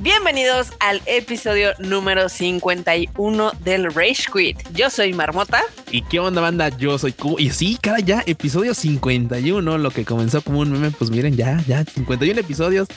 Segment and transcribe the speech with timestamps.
[0.00, 4.58] Bienvenidos al episodio número 51 del Rage Quit.
[4.72, 5.62] Yo soy Marmota.
[5.90, 6.68] ¿Y qué onda, banda?
[6.70, 7.36] Yo soy Q.
[7.38, 11.62] Y sí, cara, ya, episodio 51, lo que comenzó como un meme, pues miren, ya,
[11.66, 12.88] ya, 51 episodios.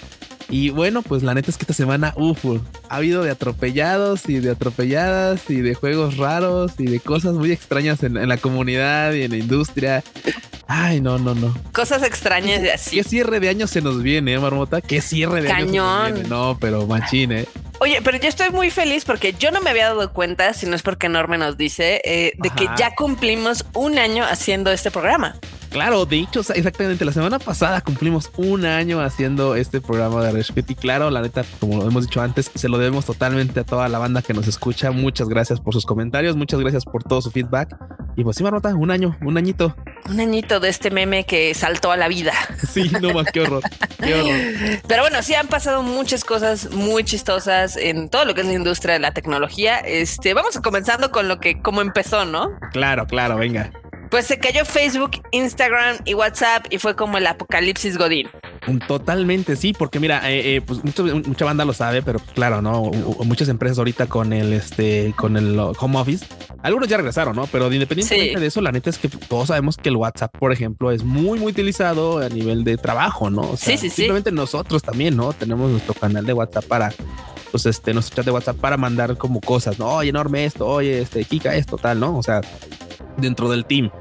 [0.49, 2.45] Y bueno, pues la neta es que esta semana, uff,
[2.89, 7.51] ha habido de atropellados y de atropelladas y de juegos raros y de cosas muy
[7.51, 10.03] extrañas en, en la comunidad y en la industria.
[10.67, 11.53] Ay, no, no, no.
[11.73, 12.97] Cosas extrañas de así.
[12.97, 14.81] ¿Qué cierre de año se nos viene, eh, Marmota?
[14.81, 16.29] ¿Qué cierre de año se nos viene?
[16.29, 17.45] No, pero machín, ¿eh?
[17.79, 20.75] Oye, pero yo estoy muy feliz porque yo no me había dado cuenta, si no
[20.75, 25.35] es porque Norme nos dice, eh, de que ya cumplimos un año haciendo este programa.
[25.75, 30.71] Claro, de hecho, exactamente la semana pasada cumplimos un año haciendo este programa de Respect
[30.71, 33.89] y claro, la neta, como lo hemos dicho antes, se lo debemos totalmente a toda
[33.89, 34.91] la banda que nos escucha.
[34.91, 37.75] Muchas gracias por sus comentarios, muchas gracias por todo su feedback.
[38.15, 39.75] Y pues sí, Marmota, un año, un añito.
[40.09, 42.31] Un añito de este meme que saltó a la vida.
[42.65, 43.61] Sí, no más, qué horror,
[44.01, 44.79] qué horror.
[44.87, 48.53] Pero bueno, sí han pasado muchas cosas muy chistosas en todo lo que es la
[48.53, 49.79] industria de la tecnología.
[49.79, 52.57] Este, vamos comenzando con lo que como empezó, ¿no?
[52.71, 53.71] Claro, claro, venga.
[54.15, 58.29] Pues se cayó Facebook, Instagram y WhatsApp y fue como el apocalipsis Godín.
[58.87, 62.61] Totalmente, sí, porque mira, eh, eh, pues mucho- mucha banda lo sabe, pero pues, claro,
[62.61, 66.25] no, U- muchas empresas ahorita con el este, con el home office,
[66.63, 67.45] algunos ya regresaron, ¿no?
[67.47, 68.39] Pero independientemente Sí.
[68.39, 71.37] de eso, la neta es que todos sabemos que el WhatsApp, por ejemplo, es muy,
[71.37, 73.41] muy utilizado a nivel de trabajo, ¿no?
[73.41, 73.95] O sea, Sí, sí, sí.
[74.03, 75.33] Simplemente nosotros también, ¿no?
[75.33, 76.93] Tenemos nuestro canal de WhatsApp para,
[77.51, 79.87] pues este, nuestro chat de WhatsApp para mandar como cosas, ¿no?
[79.89, 82.17] Oye, enorme esto, oye, este, Kika esto, tal, ¿no?
[82.17, 82.39] O sea,
[83.17, 83.91] dentro del team.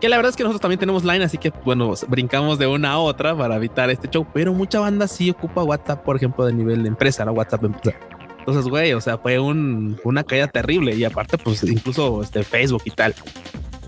[0.00, 2.92] Que la verdad es que nosotros también tenemos line, así que bueno, brincamos de una
[2.92, 6.54] a otra para evitar este show, pero mucha banda sí ocupa WhatsApp, por ejemplo, de
[6.54, 7.32] nivel de empresa, ¿no?
[7.32, 7.98] WhatsApp empresa.
[8.38, 12.82] Entonces, güey, o sea, fue un, una caída terrible y aparte, pues incluso este Facebook
[12.86, 13.14] y tal.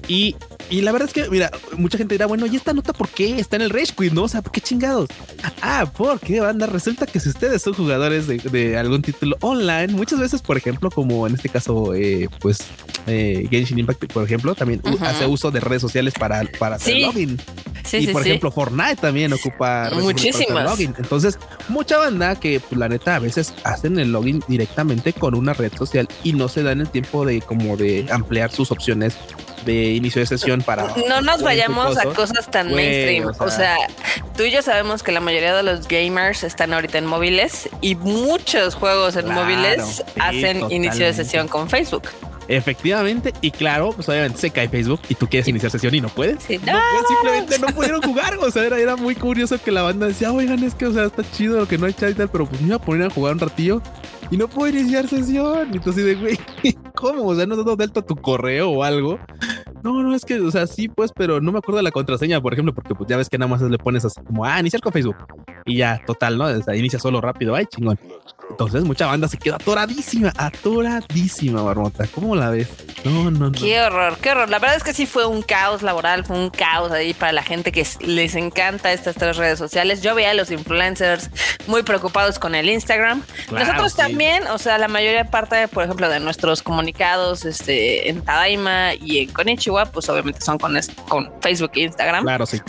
[0.08, 0.36] Y,
[0.70, 3.38] y la verdad es que, mira, mucha gente dirá, bueno, ¿y esta nota por qué
[3.38, 4.24] está en el Rage Quit, no?
[4.24, 5.08] O sea, ¿por qué chingados?
[5.60, 10.18] Ah, porque banda, resulta que si ustedes son jugadores de, de algún título online, muchas
[10.20, 12.58] veces, por ejemplo, como en este caso, eh, pues
[13.06, 17.00] eh, Genshin Impact, por ejemplo, también hace uso de redes sociales para, para hacer Sí.
[17.02, 17.40] login.
[17.84, 20.64] Sí, y sí, por ejemplo, Fortnite también ocupa Muchísimas.
[20.64, 20.94] login.
[20.98, 21.38] Entonces,
[21.68, 25.72] mucha banda que pues, la neta a veces hacen el login directamente con una red
[25.76, 29.16] social y no se dan el tiempo de como de ampliar sus opciones
[29.64, 33.26] de inicio de sesión para no nos vayamos a cosas tan mainstream.
[33.26, 33.76] o O sea,
[34.36, 37.94] tú y yo sabemos que la mayoría de los gamers están ahorita en móviles y
[37.94, 42.04] muchos juegos en Claro, móviles sí, hacen inicio de sesión con Facebook.
[42.48, 46.08] Efectivamente, y claro, pues obviamente se cae Facebook y tú quieres iniciar sesión y no
[46.08, 46.42] puedes.
[46.42, 47.08] Sí, No, no.
[47.08, 48.36] simplemente no pudieron jugar.
[48.38, 51.04] O sea, era, era muy curioso que la banda decía, oigan, es que, o sea,
[51.04, 53.06] está chido lo que no hay chat y tal, pero pues me iba a poner
[53.06, 53.80] a jugar un ratillo
[54.32, 55.68] y no puedo iniciar sesión.
[55.72, 56.38] Y entonces, de güey,
[56.94, 57.26] ¿cómo?
[57.26, 59.18] O sea, no has dado delta tu correo o algo.
[59.82, 62.40] No, no, es que, o sea, sí, pues, pero no me acuerdo de la contraseña,
[62.40, 64.80] por ejemplo, porque pues ya ves que nada más le pones así como, ah, iniciar
[64.80, 65.16] con Facebook.
[65.64, 66.44] Y ya, total, ¿no?
[66.44, 67.98] O sea, inicia solo rápido, ay, chingón.
[68.50, 72.06] Entonces, mucha banda se queda atoradísima, atoradísima, Barbota.
[72.14, 72.68] ¿Cómo la ves?
[73.04, 73.52] No, no, no.
[73.52, 74.50] Qué horror, qué horror.
[74.50, 77.42] La verdad es que sí fue un caos laboral, fue un caos ahí para la
[77.42, 80.02] gente que les encanta estas tres redes sociales.
[80.02, 81.30] Yo veía a los influencers
[81.66, 83.22] muy preocupados con el Instagram.
[83.48, 83.98] Claro, Nosotros sí.
[83.98, 89.20] también, o sea, la mayoría parte, por ejemplo, de nuestros comunicados este, en Tadaima y
[89.20, 89.30] en
[89.92, 92.24] Pues obviamente son con, Facebook e Instagram.
[92.24, 92.60] Claro, sí.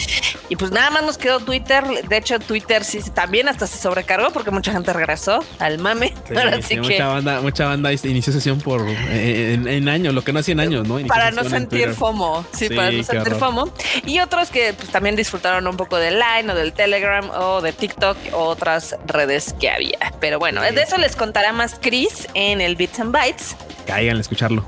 [0.49, 1.83] Y pues nada más nos quedó Twitter.
[2.07, 6.13] De hecho, Twitter sí también hasta se sobrecargó porque mucha gente regresó al mame.
[6.27, 9.89] Sí, Ahora sí, sí que mucha banda, mucha banda inició sesión por eh, en, en
[9.89, 10.99] años, lo que no hacía en años, ¿no?
[10.99, 11.93] Inició para no sentir.
[11.93, 13.39] FOMO, sí, Sí, para no sentir horror.
[13.39, 13.73] FOMO.
[14.05, 17.73] Y otros que pues, también disfrutaron un poco del Line o del Telegram o de
[17.73, 20.13] TikTok o otras redes que había.
[20.19, 24.21] Pero bueno, de eso les contará más Chris en el Bits and Bytes, Cáiganle a
[24.21, 24.65] escucharlo.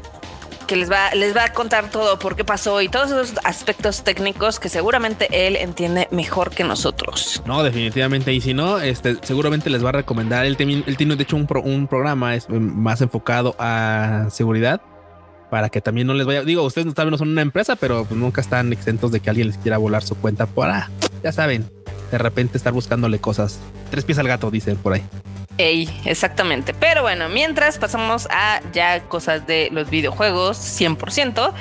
[0.66, 4.04] Que les va, les va a contar todo por qué pasó y todos esos aspectos
[4.04, 7.42] técnicos que seguramente él entiende mejor que nosotros.
[7.46, 8.34] No, definitivamente.
[8.34, 10.46] Y si no, este, seguramente les va a recomendar.
[10.46, 14.82] Él, él tiene, de hecho, un, pro- un programa es, eh, más enfocado a seguridad
[15.50, 16.44] para que también no les vaya.
[16.44, 19.30] Digo, ustedes tal vez no son una empresa, pero pues nunca están exentos de que
[19.30, 20.90] alguien les quiera volar su cuenta para,
[21.24, 21.70] ya saben,
[22.12, 23.60] de repente estar buscándole cosas.
[23.92, 25.04] Tres pies al gato, dicen por ahí.
[25.58, 26.74] Ey, exactamente.
[26.74, 31.54] Pero bueno, mientras pasamos a ya cosas de los videojuegos 100%,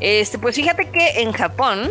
[0.00, 1.90] este, pues fíjate que en Japón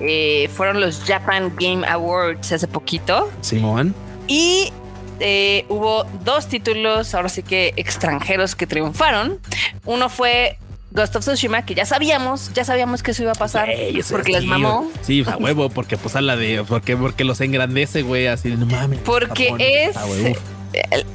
[0.00, 3.94] eh, fueron los Japan Game Awards hace poquito Simón.
[4.26, 4.72] y
[5.20, 9.38] eh, hubo dos títulos, ahora sí que extranjeros que triunfaron.
[9.84, 10.58] Uno fue
[10.90, 13.68] Ghost of Tsushima, que ya sabíamos, ya sabíamos que eso iba a pasar
[14.10, 14.90] porque les mamó.
[15.02, 18.66] Sí, a huevo, porque pues habla de, porque, porque los engrandece, güey, así de no
[18.66, 19.00] mames.
[19.00, 20.36] Porque Japón, es.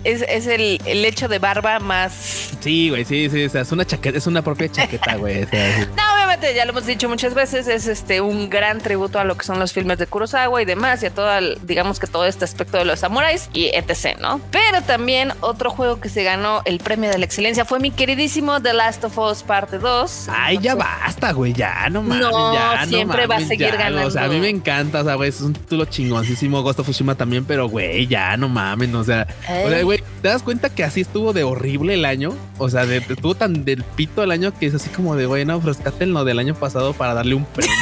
[0.04, 3.72] Es, es el, el hecho de barba más Sí, güey, sí, sí, o sea, es
[3.72, 5.44] una chaqueta, es una propia chaqueta, güey.
[5.44, 5.86] o sea, sí.
[5.96, 9.38] No, obviamente ya lo hemos dicho muchas veces, es este un gran tributo a lo
[9.38, 12.26] que son los filmes de Kurosawa y demás, y a todo, el- digamos que todo
[12.26, 14.42] este aspecto de los samuráis y etc, ¿no?
[14.52, 18.62] Pero también otro juego que se ganó el premio de la excelencia fue mi queridísimo
[18.62, 20.28] The Last of Us Parte 2.
[20.30, 23.68] Ay, ya basta, güey, ya, no mames, No, ya, no siempre va a mames, seguir
[23.78, 24.40] ya, O sea, a mí ganando.
[24.42, 28.06] me encanta, o sea, güey, es un título chingoncísimo, Ghost of Tsushima también, pero güey,
[28.08, 29.84] ya, no mames, o sea, o sea, Ey.
[29.84, 32.36] güey, ¿te das cuenta que así estuvo de horrible el año?
[32.58, 35.46] O sea, de, estuvo tan del pito el año que es así como de, güey,
[35.46, 37.74] no, rescaten lo del año pasado para darle un premio,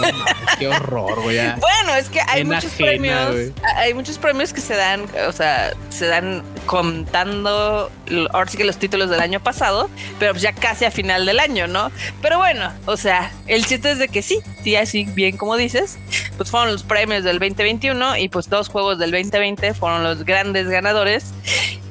[0.00, 0.18] güey, no
[0.58, 1.36] qué horror, güey.
[1.36, 3.52] Bueno, es que hay muchos premios.
[3.76, 7.90] Hay muchos premios que se dan, o sea, se dan contando
[8.32, 11.40] ahora sí que los títulos del año pasado, pero pues ya casi a final del
[11.40, 11.90] año, ¿no?
[12.22, 15.98] Pero bueno, o sea, el chiste es de que sí, sí, así bien como dices,
[16.36, 20.68] pues fueron los premios del 2021 y pues dos juegos del 2020 fueron los grandes
[20.68, 21.15] ganadores.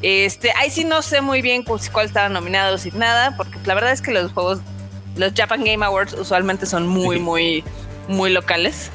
[0.01, 3.74] Este, ahí sí no sé muy bien cu- cuál estaban nominados y nada, porque la
[3.74, 4.60] verdad es que los juegos,
[5.16, 7.22] los Japan Game Awards usualmente son muy, Sí.
[7.22, 7.63] muy,
[8.07, 8.92] muy locales.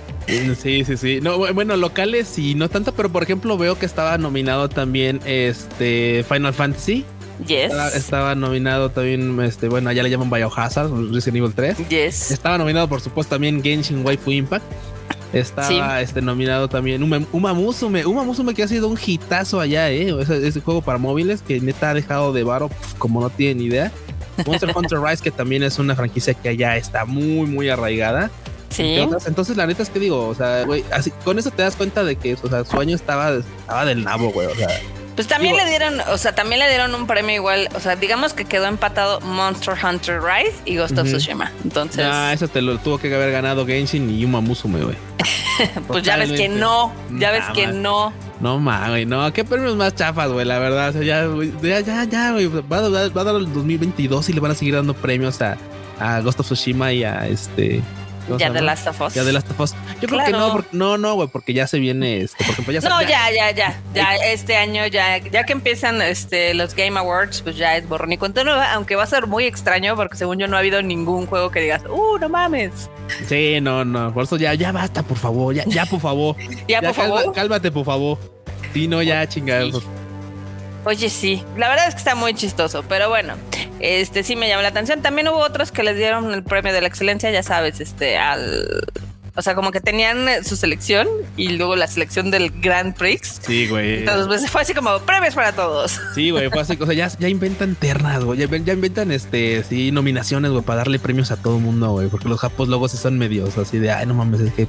[0.61, 1.19] Sí, sí, sí.
[1.21, 5.21] No, bu- bueno, locales y no tanto, pero por ejemplo veo que estaba nominado también
[5.25, 7.05] este Final Fantasy.
[7.47, 7.71] Yes.
[7.73, 11.89] Estaba, estaba nominado también, este, bueno, ya le llaman Biohazard, Resident Evil 3.
[11.89, 12.31] Yes.
[12.31, 14.65] Estaba nominado, por supuesto, también Genshin Waifu Impact.
[15.33, 18.05] Estaba este, nominado también Uma, Uma Musume.
[18.05, 20.15] Uma Musume que ha sido un hitazo allá, ¿eh?
[20.21, 23.63] Ese, ese juego para móviles que neta ha dejado de varo pf, como no tienen
[23.65, 23.93] idea.
[24.47, 28.31] Monster Hunter Rise, que también es una franquicia que allá está muy, muy arraigada.
[28.71, 28.83] Sí.
[28.83, 29.27] entre otras.
[29.27, 32.05] Entonces, la neta es que digo, o sea, güey, así, con eso te das cuenta
[32.05, 34.47] de que, o sea, su año estaba, estaba del nabo, güey.
[34.47, 34.69] O sea,
[35.15, 37.97] Pues también Digo- le dieron, o sea, también le dieron un premio igual, o sea,
[37.97, 41.07] digamos que quedó empatado Monster Hunter Rise y Ghost of.
[41.09, 41.51] Tsushima.
[41.65, 44.97] Entonces, nah, eso te lo tuvo que haber ganado Genshin y Uma Musume, güey.
[45.89, 47.83] pues ya ves que no, ya ves que man.
[47.83, 48.13] no.
[48.41, 50.89] No mames, güey, no, qué premios más chafas, güey, la verdad.
[50.89, 51.27] O sea, ya,
[51.61, 52.47] ya, ya, ya, güey.
[52.47, 55.43] Va, a dar- va a dar el 2022 y le van a seguir dando premios
[55.43, 55.59] a,
[55.99, 57.83] a Ghost of Tsushima y a este.
[58.31, 59.15] ¿Cómo se Ya de Last of Us.
[59.15, 59.75] Ya de Last of Us.
[60.01, 62.73] Yo creo que no, porque, no, no, güey, porque ya se viene este, por ejemplo,
[62.73, 66.99] ya No, ya, ya, ya, ya, este año ya, ya que empiezan este los Game
[66.99, 70.17] Awards, pues ya es borrón y cuenta nueva, aunque va a ser muy extraño porque
[70.17, 72.89] según yo no ha habido ningún juego que digas, uh, no mames.
[73.29, 74.13] Sí, no, no.
[74.13, 75.55] Por eso ya, ya basta, por favor.
[75.55, 76.37] Ya, ya, por favor.
[76.69, 77.33] Ya, por favor.
[77.33, 78.19] Cálmate, por favor.
[78.73, 79.83] Sí, no, ya, chingados.
[80.85, 83.35] Oye, sí, la verdad es que está muy chistoso, pero bueno,
[83.81, 85.03] este sí me llamó la atención.
[85.03, 88.83] También hubo otros que les dieron el premio de la excelencia, ya sabes, este, al.
[89.37, 91.07] O sea, como que tenían eh, su selección
[91.37, 93.41] y luego la selección del Grand Prix.
[93.43, 94.01] Sí, güey.
[94.01, 96.01] Entonces, pues fue así como premios para todos.
[96.15, 96.77] Sí, güey, fue así.
[96.81, 98.39] O sea, ya, ya inventan ternas, güey.
[98.41, 102.09] Ya, ya inventan, este, sí, nominaciones, güey, para darle premios a todo el mundo, güey.
[102.09, 104.67] Porque los japos luego sí son medios así de, ay, no mames, es que.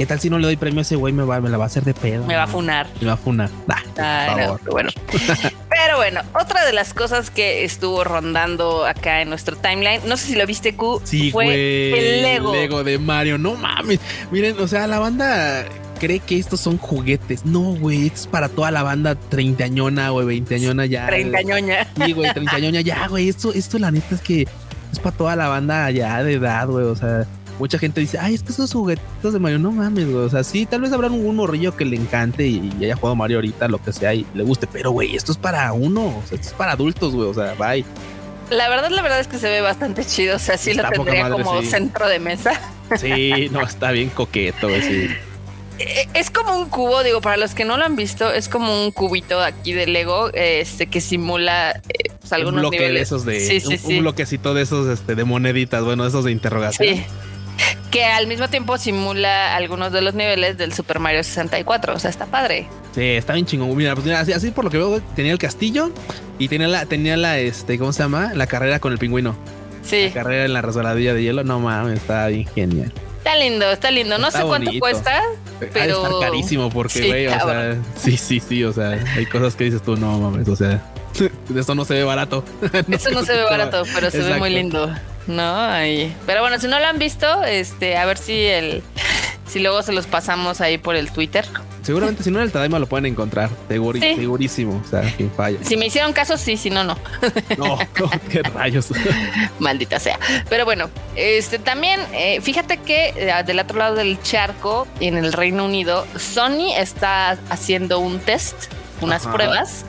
[0.00, 1.12] ¿Qué tal si no le doy premio a ese güey?
[1.12, 2.24] Me, va, me la va a hacer de pedo.
[2.24, 2.86] Me va a funar.
[3.02, 3.50] Me va a funar.
[3.66, 4.60] Nah, por Ay, no, favor.
[4.64, 4.90] pero bueno.
[5.68, 10.28] Pero bueno, otra de las cosas que estuvo rondando acá en nuestro timeline, no sé
[10.28, 11.92] si lo viste, Q, Sí, fue güey.
[11.98, 12.82] el Lego.
[12.84, 13.36] de Mario.
[13.36, 13.98] No mames.
[14.30, 15.64] Miren, o sea, la banda
[15.98, 17.44] cree que estos son juguetes.
[17.44, 18.06] No, güey.
[18.06, 21.06] Es para toda la banda treintañona, güey, veinteañona ya.
[21.08, 21.86] Treintañoña.
[22.06, 22.80] Sí, güey, treintañoña.
[22.80, 23.28] Ya, güey.
[23.28, 24.46] Esto, esto la neta es que
[24.92, 26.86] es para toda la banda ya de edad, güey.
[26.86, 27.26] O sea,
[27.60, 30.24] mucha gente dice, ay, es que esos juguetitos de Mario, no mames, güey.
[30.24, 33.14] O sea, sí, tal vez habrá un morrillo que le encante y, y haya jugado
[33.14, 34.66] Mario ahorita, lo que sea, y le guste.
[34.66, 36.06] Pero, güey, esto es para uno.
[36.06, 37.28] O sea, esto es para adultos, güey.
[37.28, 37.84] O sea, bye.
[38.50, 40.34] La verdad, la verdad es que se ve bastante chido.
[40.36, 41.68] O sea, sí Está lo tendría madre, como sí.
[41.68, 42.52] centro de mesa.
[42.98, 44.82] Sí, no, está bien coqueto, güey.
[44.82, 45.06] Sí.
[45.78, 48.84] Eh, Es como un cubo, digo, para los que no lo han visto, es como
[48.84, 52.98] un cubito aquí de Lego, este que simula eh, pues, un algunos bloque niveles.
[52.98, 56.24] de esos de Sí, sí, un, un bloquecito de esos este de moneditas, bueno, esos
[56.24, 56.96] de interrogación.
[56.96, 57.04] Sí.
[57.90, 61.94] Que al mismo tiempo simula algunos de los niveles del Super Mario 64.
[61.94, 62.68] O sea, está padre.
[62.94, 63.76] Sí, está bien chingón.
[63.76, 65.90] Mira, pues mira, así, así por lo que veo, tenía el castillo
[66.38, 68.32] y tenía la tenía la este, ¿cómo se llama?
[68.34, 69.34] La carrera con el pingüino.
[69.82, 70.04] Sí.
[70.08, 71.42] La carrera en la resbaladilla de hielo.
[71.42, 72.92] No mames, está bien genial.
[73.18, 74.18] Está lindo, está lindo.
[74.18, 74.80] No Está sé cuánto bonito.
[74.84, 75.18] cuesta.
[75.18, 78.90] Ha de Pero- estar carísimo porque, Sí, güey, o sea, sí, sí, sí, o sea,
[79.16, 80.80] hay cosas que dices tú, no mames, o sea,
[81.54, 82.44] eso no se ve barato.
[82.90, 84.90] Eso no se ve barato, pero se ve muy lindo.
[85.30, 86.14] No, ahí.
[86.26, 88.82] Pero bueno, si no lo han visto, este, a ver si el,
[89.46, 91.46] si luego se los pasamos ahí por el Twitter.
[91.82, 94.14] Seguramente si no en el Tadaima lo pueden encontrar, seguri- Sí.
[94.16, 95.58] segurísimo, o sea, sin falla.
[95.62, 96.96] Si me hicieron caso, sí, si no, no.
[97.56, 98.88] No, no, qué rayos.
[99.58, 100.18] Maldita sea.
[100.50, 105.32] Pero bueno, este también, eh, fíjate que eh, del otro lado del charco, en el
[105.32, 108.66] Reino Unido, Sony está haciendo un test,
[109.00, 109.34] unas Ajá.
[109.34, 109.84] pruebas,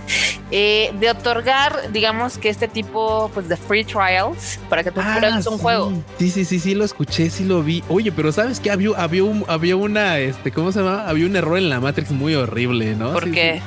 [0.52, 5.46] eh, de otorgar, digamos que este tipo pues, de free trials para que tú pruebes
[5.48, 5.62] un Ah, sí.
[5.62, 5.94] juego.
[6.20, 7.84] Sí, sí, sí, sí, lo escuché, sí lo vi.
[7.90, 8.72] Oye, pero ¿sabes qué?
[8.72, 11.08] Había, había, un, había una, este, ¿cómo se llama?
[11.08, 13.14] Había un error en la Matrix muy horrible, ¿no?
[13.14, 13.56] ¿Por Sí, qué?
[13.56, 13.62] sí.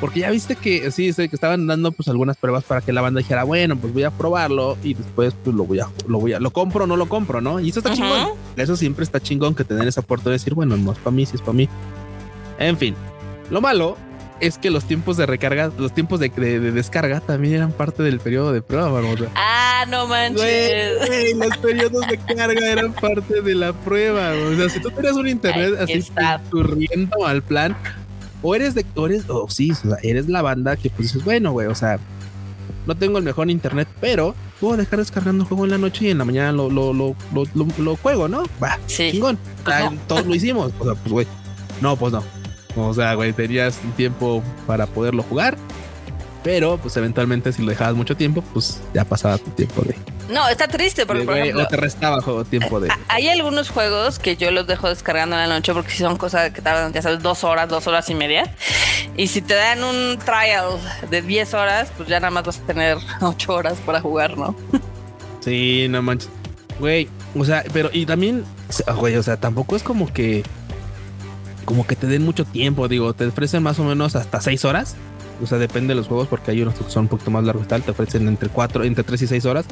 [0.00, 3.18] Porque ya viste que sí, que estaban dando pues algunas pruebas para que la banda
[3.18, 6.38] dijera, bueno, pues voy a probarlo y después pues lo voy a, lo voy a,
[6.38, 7.58] lo compro o no lo compro, ¿no?
[7.58, 8.28] Y eso está chingón.
[8.56, 11.26] Eso siempre está chingón que tener esa oportunidad de decir, bueno, no es para mí,
[11.26, 11.68] si es para mí.
[12.60, 12.94] En fin,
[13.50, 13.96] lo malo
[14.40, 18.52] es que los tiempos de recarga, los tiempos de, descarga también eran parte del periodo
[18.52, 19.00] de prueba.
[19.34, 21.36] Ah, no manches.
[21.36, 24.32] los periodos de carga eran parte de la prueba.
[24.32, 26.04] O sea, si tú tenías un internet así
[26.50, 27.76] corriendo al plan,
[28.42, 31.66] o eres de, o eres, o sí, eres la banda que pues dices, bueno, güey,
[31.66, 31.98] o sea,
[32.86, 36.10] no tengo el mejor internet, pero puedo dejar descargando el juego en la noche y
[36.10, 37.14] en la mañana lo, lo, lo,
[37.54, 38.44] lo, juego, ¿no?
[38.62, 39.10] Va, sí.
[39.12, 39.38] chingón.
[39.64, 39.76] Pues
[40.06, 40.72] todos lo hicimos.
[40.78, 41.26] O sea, pues, güey,
[41.80, 42.37] no, pues no.
[42.76, 45.56] O sea, güey, tenías tiempo para poderlo jugar
[46.42, 49.96] pero pues eventualmente si lo dejabas mucho tiempo, pues ya pasaba tu tiempo de...
[50.32, 52.90] No, está triste porque por ejemplo, te restaba juego, tiempo de...
[53.08, 56.50] Hay algunos juegos que yo los dejo descargando en la noche porque si son cosas
[56.52, 58.54] que tardan, ya sabes, dos horas, dos horas y media.
[59.16, 60.78] Y si te dan un trial
[61.10, 64.54] de 10 horas, pues ya nada más vas a tener 8 horas para jugar, ¿no?
[65.40, 66.30] Sí, no manches.
[66.78, 68.44] Güey, o sea, pero y también,
[68.96, 70.44] güey, o sea, tampoco es como que
[71.68, 74.96] como que te den mucho tiempo, digo, te ofrecen más o menos hasta 6 horas
[75.42, 77.66] o sea, depende de los juegos porque hay unos que son un poquito más largos
[77.66, 79.66] y tal, te ofrecen entre 4, entre 3 y 6 horas.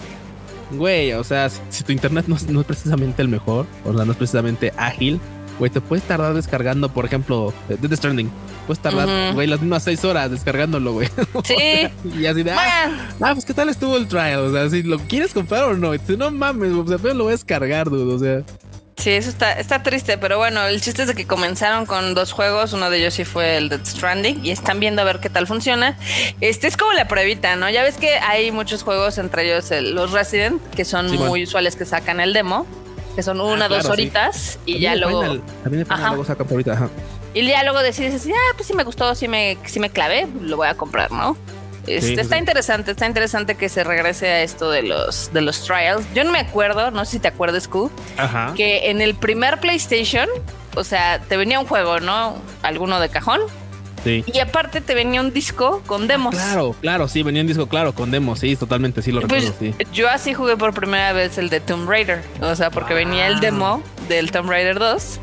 [0.73, 4.19] Güey, o sea, si, tu internet no, es precisamente el mejor, o sea, no es
[4.19, 5.21] precisamente ágil,
[5.59, 8.31] güey, te puedes tardar descargando, por ejemplo, eh, Death Stranding.
[8.67, 11.09] Puedes tardar, güey, las mismas 6 horas descargándolo, güey.
[11.45, 11.89] Sí.
[12.19, 14.99] y así de, ah, ah, pues qué tal estuvo el trial, o sea, si lo
[14.99, 18.15] quieres comprar o no, si no mames, o sea, pero lo voy a descargar, dude,
[18.15, 18.45] o sea.
[18.97, 22.33] Sí, eso está, está triste, pero bueno, el chiste es de que comenzaron con dos
[22.33, 25.29] juegos, uno de ellos sí fue el Dead Stranding y están viendo a ver qué
[25.29, 25.99] tal funciona.
[26.41, 27.69] Este es como la pruebita, ¿no?
[27.69, 31.85] Ya ves que hay muchos juegos, entre ellos los Resident, que son muy usuales que
[31.85, 32.67] sacan el demo,
[33.15, 35.23] que son una, o ah, dos horitas y ya luego...
[35.25, 36.89] luego sacan por ahorita, ajá.
[37.35, 40.57] Y ya luego decides, ah, pues si me gustó, si me, si me clavé, lo
[40.57, 41.37] voy a comprar, ¿no?
[41.87, 46.05] Este, está interesante, está interesante que se regrese a esto de los, de los trials.
[46.15, 47.91] Yo no me acuerdo, no sé si te acuerdas, Q,
[48.57, 50.29] que en el primer PlayStation,
[50.75, 52.37] o sea, te venía un juego, ¿no?
[52.63, 53.41] Alguno de cajón
[54.07, 56.35] y aparte te venía un disco con ah, demos.
[56.35, 59.77] claro, claro, sí, venía un disco, claro, con demos, sí, totalmente, sí lo pues, recuerdo,
[59.79, 59.85] sí.
[59.93, 63.41] Yo así jugué por primera vez el de Tomb Raider, o sea, porque venía el
[63.41, 65.21] demo del Tomb Raider 2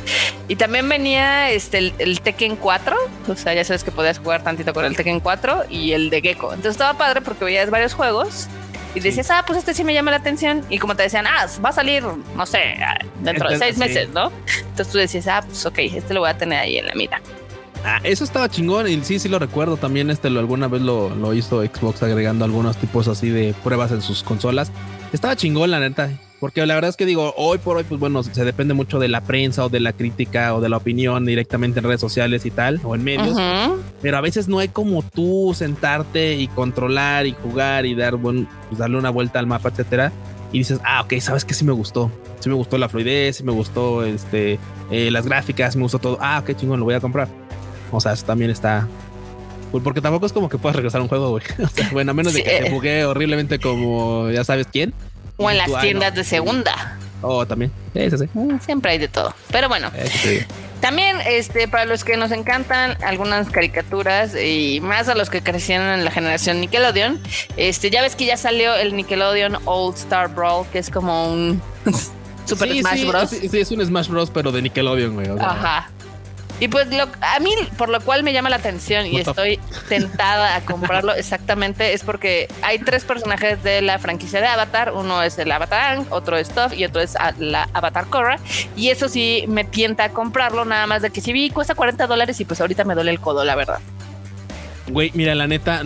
[0.50, 2.96] y también venía este el, Tekken 4,
[3.28, 6.22] o sea, ya sabes que podías jugar tantito con el Tekken 4 y el de
[6.22, 6.54] Gecko.
[6.54, 8.48] Entonces estaba padre porque veías varios juegos
[8.96, 10.64] y decías, ah, pues este sí me llama la atención.
[10.70, 12.04] Y como te decían, ah, va a salir,
[12.36, 12.76] no sé,
[13.22, 14.32] dentro de seis meses, ¿no?
[14.60, 17.22] Entonces tú decías, ah, pues ok, este lo voy a tener ahí en la mira.
[17.86, 19.78] Ah, eso estaba chingón y sí, sí lo recuerdo.
[19.78, 23.92] También este lo, alguna vez lo, lo, hizo Xbox agregando algunos tipos así de pruebas
[23.92, 24.72] en sus consolas.
[25.12, 26.10] Estaba chingón, la neta.
[26.44, 29.08] Porque la verdad es que digo, hoy por hoy, pues bueno, se depende mucho de
[29.08, 32.52] la prensa o de la crítica o de la opinión directamente en redes sociales y
[32.52, 33.38] tal, o en medios.
[34.02, 38.46] Pero a veces no hay como tú sentarte y controlar y jugar y dar, bueno,
[38.68, 40.12] pues darle una vuelta al mapa, etcétera.
[40.52, 42.12] Y dices, ah, ok, sabes que sí me gustó.
[42.40, 44.60] Sí me gustó la fluidez, sí me gustó este,
[44.92, 46.18] eh, las gráficas, me gustó todo.
[46.20, 47.30] Ah, qué chingón, lo voy a comprar.
[47.94, 48.88] O sea, eso también está.
[49.72, 51.44] Porque tampoco es como que puedas regresar a un juego, güey.
[51.64, 54.94] O sea, bueno, a menos de que te jugué horriblemente como ya sabes quién.
[55.38, 56.98] O en las tiendas de segunda.
[57.22, 57.72] Oh, también.
[57.94, 59.34] Sí, sí, mm, Siempre hay de todo.
[59.52, 59.90] Pero bueno.
[60.82, 65.88] También, este, para los que nos encantan algunas caricaturas y más a los que crecieron
[65.88, 67.22] en la generación Nickelodeon,
[67.56, 71.62] este, ya ves que ya salió el Nickelodeon All Star Brawl, que es como un
[72.46, 73.30] Super Smash Bros.
[73.30, 75.30] Sí, sí, es un Smash Bros, pero de Nickelodeon, güey.
[75.40, 75.90] Ajá.
[76.64, 80.56] Y pues lo, a mí, por lo cual me llama la atención y estoy tentada
[80.56, 84.94] a comprarlo exactamente, es porque hay tres personajes de la franquicia de Avatar.
[84.96, 88.40] Uno es el Avatar otro es Toph y otro es la Avatar Korra.
[88.78, 92.08] Y eso sí me tienta a comprarlo, nada más de que si vi cuesta 40
[92.08, 93.80] dólares y pues ahorita me duele el codo, la verdad.
[94.88, 95.82] Güey, mira, la neta,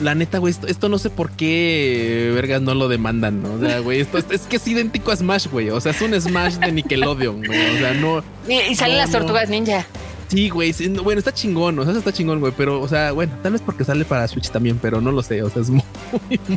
[0.00, 3.54] la neta, güey, esto, no sé por qué vergas no lo demandan, ¿no?
[3.54, 5.70] O sea, güey, esto es, que es idéntico a Smash, güey.
[5.70, 7.76] O sea, es un Smash de Nickelodeon, güey.
[7.76, 8.22] O sea, no.
[8.48, 9.86] Y, salen las tortugas ninja.
[10.28, 10.74] Sí, güey.
[11.02, 11.78] bueno, está chingón.
[11.78, 12.52] O sea, está chingón, güey.
[12.56, 15.42] Pero, o sea, bueno, tal vez porque sale para Switch también, pero no lo sé.
[15.42, 15.82] O sea, es muy,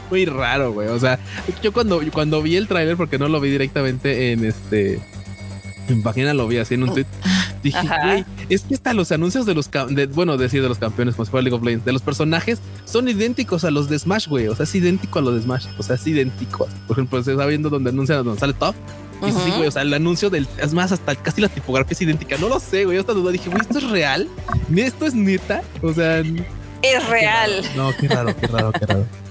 [0.10, 0.89] muy raro, güey.
[0.89, 1.19] O sea,
[1.63, 5.00] yo cuando, cuando vi el tráiler, porque no lo vi directamente en este.
[5.88, 7.05] En página lo vi así en un tweet.
[7.63, 11.15] Dije, güey, es que hasta los anuncios de los, de, bueno, decir de los campeones,
[11.15, 14.27] como si fuera League of Legends, de los personajes son idénticos a los de Smash,
[14.27, 14.48] güey.
[14.48, 15.68] O sea, es idéntico a los de Smash.
[15.77, 16.68] O sea, es idéntico.
[16.88, 18.75] Por ejemplo, se está viendo donde anuncian donde sale Top.
[19.27, 20.48] Y sí, güey, o sea, el anuncio del.
[20.58, 22.38] Es más, hasta casi la tipografía es idéntica.
[22.38, 22.96] No lo sé, güey.
[22.96, 24.27] Yo hasta duda dije, güey, ¿esto es real?
[24.75, 25.62] ¿Esto es neta?
[25.84, 26.20] O sea.
[26.82, 27.62] Es real.
[27.75, 29.06] No, qué raro, qué raro, qué raro.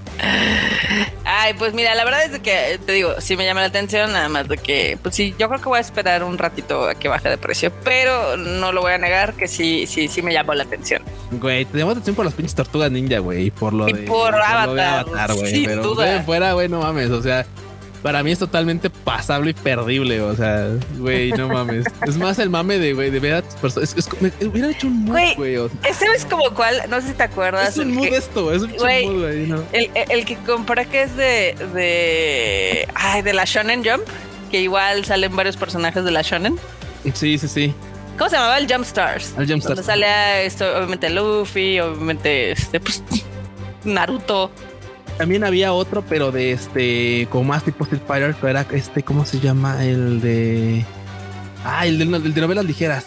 [1.24, 4.28] Ay, pues mira, la verdad es que te digo, sí me llama la atención, nada
[4.28, 7.08] más de que, pues sí, yo creo que voy a esperar un ratito a que
[7.08, 10.54] baje de precio, pero no lo voy a negar que sí, sí, sí me llamó
[10.54, 11.02] la atención.
[11.30, 13.46] Güey, tenemos atención por las pinches tortugas ninja, güey.
[13.46, 14.02] Y por lo y de.
[14.02, 15.34] por, de Avatar.
[15.34, 15.64] güey.
[15.64, 16.06] Pero duda.
[16.06, 17.10] güey, fuera, güey, no mames.
[17.10, 17.46] O sea,
[18.02, 20.20] para mí es totalmente pasable y perdible.
[20.22, 21.84] O sea, güey, no mames.
[22.06, 23.94] es más el mame de, güey, de ver a tus personas.
[23.96, 27.00] Es, es, me- hubiera hecho un mood, Güey, o sea, Ese es como cuál, no
[27.00, 27.70] sé si te acuerdas.
[27.70, 28.52] es un mood que- esto.
[28.52, 29.46] Es un Güey, mood, güey.
[29.46, 29.62] ¿no?
[29.72, 32.88] El, el que compré que es de, de.
[32.94, 34.04] Ay, de la Shonen Jump.
[34.50, 36.58] Que igual salen varios personajes de la Shonen.
[37.14, 37.74] Sí, sí, sí.
[38.18, 38.58] ¿Cómo se llamaba?
[38.58, 39.28] El Jump Stars.
[39.38, 39.86] El Jump Donde Stars.
[39.86, 43.02] sale a esto, obviamente Luffy, obviamente este, pues,
[43.84, 44.50] Naruto.
[45.20, 49.26] También había otro, pero de este, como más tipo Street Fighter, que era este, ¿cómo
[49.26, 49.84] se llama?
[49.84, 50.82] El de.
[51.62, 53.04] Ah, el de, el de novelas ligeras.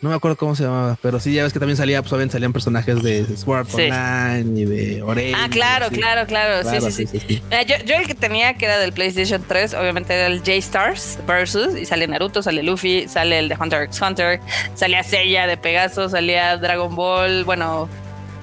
[0.00, 2.32] No me acuerdo cómo se llamaba, pero sí, ya ves que también salía, pues obviamente
[2.32, 3.82] salían personajes de Sword Art Sí.
[3.82, 5.40] Online y de Oregon.
[5.40, 5.94] Ah, claro, sí.
[5.94, 6.62] claro, claro.
[6.68, 7.40] Claro, sí, sí, sí.
[7.48, 11.20] Mira, yo, yo el que tenía que era del PlayStation 3, obviamente era el J-Stars
[11.24, 14.40] Versus, y sale Naruto, sale Luffy, sale el de Hunter x Hunter,
[14.74, 17.88] salía Seiya de Pegaso, salía Dragon Ball, bueno,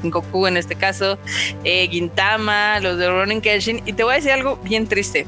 [0.04, 1.18] Goku en este caso,
[1.64, 5.28] eh, Gintama, los de Ronin Kenshin, y te voy a decir algo bien triste.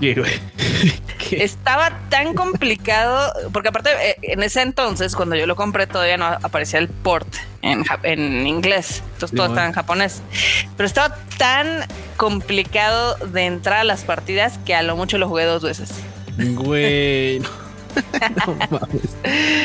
[1.30, 6.26] Estaba tan complicado, porque aparte eh, en ese entonces, cuando yo lo compré, todavía no
[6.26, 7.26] aparecía el port
[7.62, 9.54] en, en inglés, entonces Sí, todo bueno.
[9.54, 10.22] estaba en japonés.
[10.76, 11.84] Pero estaba tan
[12.16, 15.90] complicado de entrar a las partidas que a lo mucho lo jugué dos veces.
[16.38, 17.42] Güey.
[18.46, 19.16] No mames.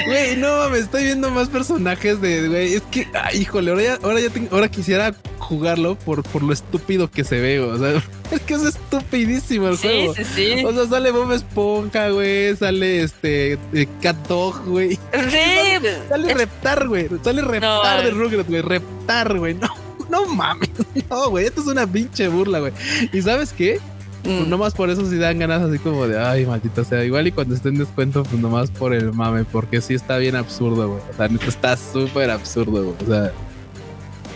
[0.07, 2.73] Güey, no mames, estoy viendo más personajes de, güey.
[2.75, 6.53] Es que, ay, híjole, ahora ya, ahora ya tengo- ahora quisiera jugarlo por, por lo
[6.53, 10.15] estúpido que se ve, o sea, es que es estupidísimo el Sí, juego.
[10.15, 10.65] sí, sí.
[10.65, 14.97] O sea, sale Bob Esponja, güey, sale este eh, Cat Dog, güey.
[15.13, 17.07] Sí, Sale es- Reptar, güey.
[17.23, 18.11] Sale Reptar No, de eh.
[18.11, 18.61] Rugrats, güey.
[18.61, 19.53] Reptar, güey.
[19.55, 19.67] No,
[20.09, 20.69] no mames.
[21.09, 21.45] No, güey.
[21.45, 22.73] Esto es una pinche burla, güey.
[23.11, 23.79] ¿Y sabes qué?
[24.23, 27.03] Pues nomás por eso sí dan ganas así como de, ay, maldita sea.
[27.03, 30.35] Igual y cuando esté en descuento, pues nomás por el mame, porque sí está bien
[30.37, 31.01] absurdo, güey.
[31.11, 32.95] O sea, neta está súper absurdo, güey.
[33.03, 33.31] O sea.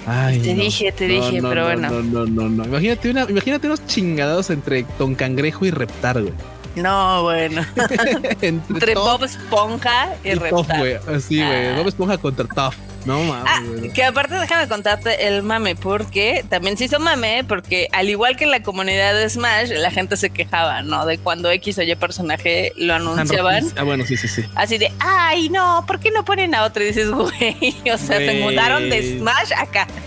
[0.05, 0.63] Ay, Te no.
[0.63, 1.89] dije, te No, dije, no, pero no, bueno.
[1.89, 2.65] No, no, no, no.
[2.65, 6.33] Imagínate, una, imagínate unos chingados entre Don Cangrejo y Reptar, güey.
[6.75, 7.61] No, bueno.
[8.41, 10.79] entre Entre Bob Esponja y, y Reptar.
[10.79, 10.95] güey.
[11.13, 11.67] Así, güey.
[11.67, 11.75] Ah.
[11.77, 12.73] Bob Esponja contra Tough.
[13.07, 17.87] No mames, Ah, que aparte déjame contarte el mame, porque también se hizo mame, porque
[17.93, 21.05] al igual que en la comunidad de Smash, la gente se quejaba, ¿no?
[21.05, 23.65] De cuando X o Y personaje lo anunciaban.
[23.77, 24.43] Ah, bueno, sí, sí, sí.
[24.55, 26.83] Así de, ay, no, ¿por qué no ponen a otro?
[26.83, 28.41] Y dices, güey, o sea, se Güey.
[28.43, 29.87] mudaron de Smash acá.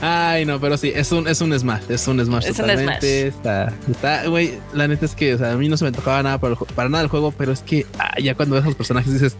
[0.00, 3.26] Ay, no, pero sí, es un, es un Smash, es un Smash Es un totalmente.
[3.26, 6.38] Está, güey, la neta es que, o sea, a mí no se me tocaba nada
[6.38, 8.76] para, el para nada el juego, pero es que ah, ya cuando ves a los
[8.76, 9.36] personajes dices,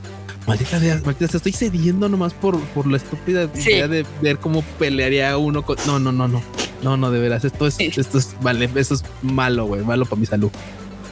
[0.46, 3.70] maldita sea, maldita sea, estoy cediendo nomás por, por la estúpida Sí.
[3.70, 5.76] idea de ver cómo pelearía uno con.
[5.86, 6.42] No, no, no, no.
[6.82, 7.92] No, no, de veras, esto es, Sí.
[7.96, 10.50] esto es, vale, eso es malo, güey, malo para mi salud.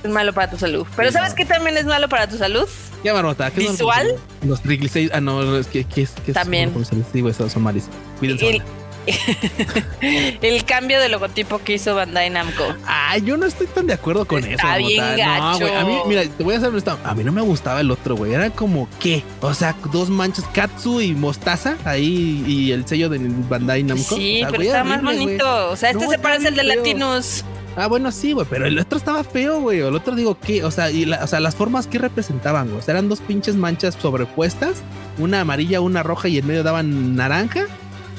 [0.02, 0.86] Es malo para tu salud.
[0.96, 1.36] Pero Sí, ¿sabes no.
[1.36, 2.64] qué también es malo para tu salud?
[3.02, 3.50] ¿Qué marmota?
[3.50, 4.24] ¿Qué es malo para mi ¿Visual?
[4.48, 6.10] Los triglicéridos, ah, no, es que, ¿qué es?
[6.24, 6.70] ¿Qué es También.
[6.70, 7.04] malo para mi salud?
[7.12, 7.96] Sí, güey, esos son malísimos.
[8.18, 8.62] Cuídense.
[10.00, 12.64] El, cambio de logotipo que hizo Bandai Namco.
[12.86, 14.86] Ay, yo no estoy tan de acuerdo con Está eso.
[14.88, 15.38] bien Mota.
[15.38, 15.58] No, gacho.
[15.60, 15.74] güey.
[15.76, 16.98] A mí, mira, te voy a ser honesto.
[17.04, 18.32] A mí no me gustaba el otro, güey.
[18.34, 19.22] Era como qué.
[19.40, 23.18] O sea, dos manchas, Katsu y Mostaza ahí y el sello de
[23.48, 24.16] Bandai Namco.
[24.16, 25.18] Sí, O sea, pero güey, está más güey.
[25.18, 25.70] bonito.
[25.70, 26.64] O sea, este No, se parece al de.
[26.64, 27.44] Latinos.
[27.76, 29.78] Ah, bueno, sí, güey, pero el otro estaba feo, güey.
[29.80, 30.64] El otro digo, ¿qué?
[30.64, 32.78] O sea, y la- o sea, las formas que representaban, güey.
[32.80, 34.82] O sea, eran dos pinches manchas sobrepuestas,
[35.18, 37.66] una amarilla, una roja y en medio daban naranja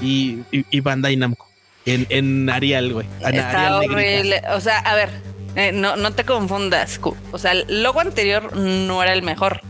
[0.02, 1.48] y, y, y Bandai Namco.
[1.86, 3.08] En, en Arial, güey.
[3.22, 4.42] Está Arial horrible.
[4.54, 5.10] O sea, a ver,
[5.56, 7.00] eh, no, no te confundas.
[7.32, 9.62] O sea, el logo anterior no era el mejor.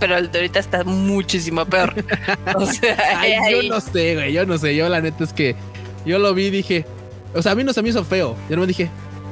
[0.00, 1.92] Pero el de ahorita está muchísimo peor.
[2.54, 4.32] O sea, Ay, ahí- yo no sé, güey.
[4.32, 4.74] Yo no sé.
[4.76, 5.56] Yo la neta es que
[6.06, 6.86] yo lo vi y dije,
[7.34, 8.36] o sea, a mí no se me hizo feo.
[8.48, 8.88] Yo no me dije,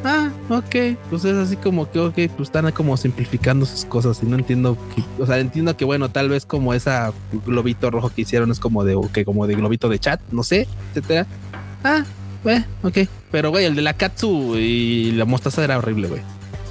[0.07, 0.97] ah, ok.
[1.11, 4.77] Pues es así como que, ok, pues están como simplificando sus cosas y no entiendo.
[4.95, 7.12] que- o sea, entiendo que, bueno, tal vez como esa
[7.47, 10.66] globito rojo que hicieron es como de, que como de globito de chat, no sé,
[10.90, 11.27] etcétera.
[11.85, 12.05] Ah,
[12.45, 12.99] eh, ok.
[13.31, 16.23] Pero, güey, el de la Katsu y la mostaza era horrible, güey.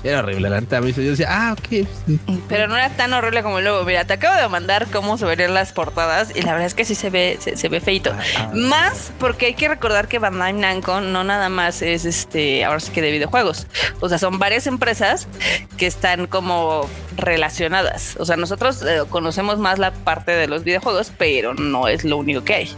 [0.06, 0.78] Era horrible, la neta.
[0.78, 1.88] a mí Yo decía, ah, ok.
[2.06, 2.20] sí.
[2.48, 3.84] Pero no era tan horrible como el logo.
[3.86, 6.30] Mira, te acabo de mandar cómo se verían las portadas.
[6.36, 8.12] Y la verdad es que sí se ve, se, se ve feito.
[8.14, 8.52] Ah, ah.
[8.54, 12.92] Más porque hay que recordar que Bandai Namco no nada más es este, ahora sí
[12.92, 13.66] que de videojuegos.
[14.00, 15.28] O sea, son varias empresas
[15.78, 16.88] que están como
[17.18, 18.16] relacionadas.
[18.20, 22.18] O sea, nosotros eh, conocemos más la parte de los videojuegos, pero no es lo
[22.18, 22.72] único que hay.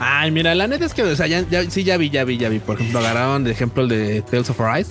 [0.00, 2.36] Ay, mira, la neta es que, o sea, ya, ya- sí, ya vi, ya vi,
[2.36, 2.58] ya vi.
[2.58, 4.90] Por ejemplo, agarraron de ejemplo el de Tales of Arise.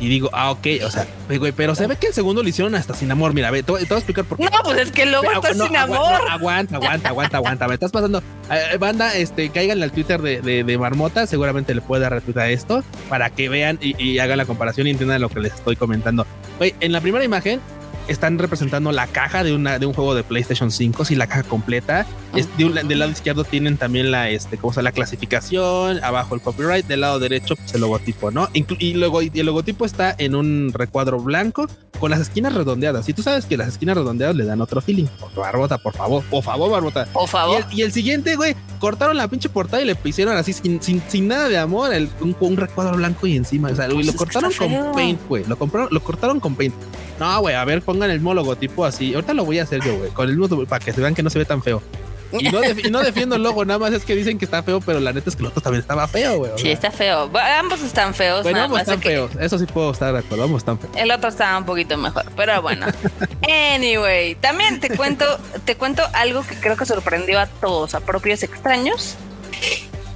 [0.00, 2.74] Y digo, ah, ok, o sea, güey, pero se ve que el segundo lo hicieron
[2.74, 3.32] hasta sin amor.
[3.34, 4.44] Mira, ve, te, voy te voy a explicar por qué.
[4.44, 6.20] No, pues es que Pero, está no, sin agu- amor.
[6.30, 7.68] aguanta, aguanta, aguanta, aguanta.
[7.68, 8.22] Me estás pasando.
[8.50, 11.26] Eh, banda, este, cáiganle al Twitter de, de, de Marmota.
[11.26, 14.86] Seguramente le puede dar retweet a esto para que vean y, y hagan la comparación
[14.86, 16.26] y entiendan lo que les estoy comentando.
[16.58, 17.60] Güey, en la primera imagen
[18.08, 21.42] están representando la caja de una de un juego de PlayStation 5, sí, la caja
[21.42, 22.06] completa.
[22.34, 26.34] Es de un, del lado izquierdo tienen también la este, ¿cómo se la clasificación, abajo
[26.34, 28.48] el copyright, del lado derecho pues, el logotipo, ¿no?
[28.52, 31.66] y luego y el logotipo está en un recuadro blanco
[31.98, 33.08] con las esquinas redondeadas.
[33.08, 35.06] Y tú sabes que las esquinas redondeadas le dan otro feeling.
[35.34, 37.06] Barbota, por favor, por favor, Barbota.
[37.06, 37.64] Por favor.
[37.72, 41.48] Y el, siguiente, güey, cortaron la pinche portada y le pusieron así sin, sin, nada
[41.48, 43.70] de amor el, un, recuadro blanco y encima.
[43.70, 45.44] O sea, lo cortaron con paint, güey.
[45.46, 46.74] Lo, compraron, lo cortaron con paint.
[47.18, 49.14] No, güey, a ver, pongan el mismo logotipo así.
[49.14, 51.22] Ahorita lo voy a hacer yo, güey, con el mismo para que se vean que
[51.22, 51.82] no se ve tan feo.
[52.32, 55.12] Y no, defiendo el logo, nada más es que dicen que está feo, pero la
[55.12, 56.50] neta es que el otro también estaba feo, güey.
[56.56, 57.30] Sí, está feo.
[57.58, 58.42] ambos están feos.
[58.42, 59.30] Bueno, ambos están feos.
[59.38, 60.44] Eso sí puedo estar de acuerdo.
[60.44, 60.94] Ambos están feos.
[60.96, 62.86] El otro estaba un poquito mejor, pero bueno.
[63.74, 65.24] anyway, también te cuento,
[65.64, 69.16] te cuento algo que creo que sorprendió a todos, a propios extraños.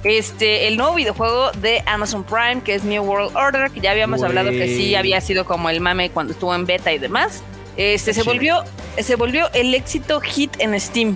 [0.03, 4.23] Este, el nuevo videojuego de Amazon Prime, que es New World Order, que ya habíamos
[4.23, 7.43] hablado que sí había sido como el mame cuando estuvo en beta y demás.
[7.77, 8.63] Este se volvió,
[8.99, 11.15] se volvió el éxito hit en Steam.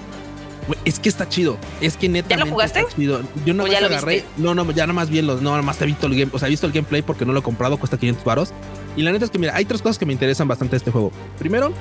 [0.84, 1.58] Es que está chido.
[1.82, 2.30] Es que neta.
[2.30, 2.86] ¿Ya lo jugaste?
[2.98, 4.24] Yo no me agarré.
[4.38, 5.41] No, no, ya nada más bien los.
[5.41, 6.32] No, nada más he visto el game.
[6.34, 8.54] O sea, he visto el gameplay porque no lo he comprado, cuesta 500 baros.
[8.95, 10.91] Y la neta es que, mira, hay tres cosas que me interesan bastante de este
[10.91, 11.12] juego.
[11.38, 11.74] Primero,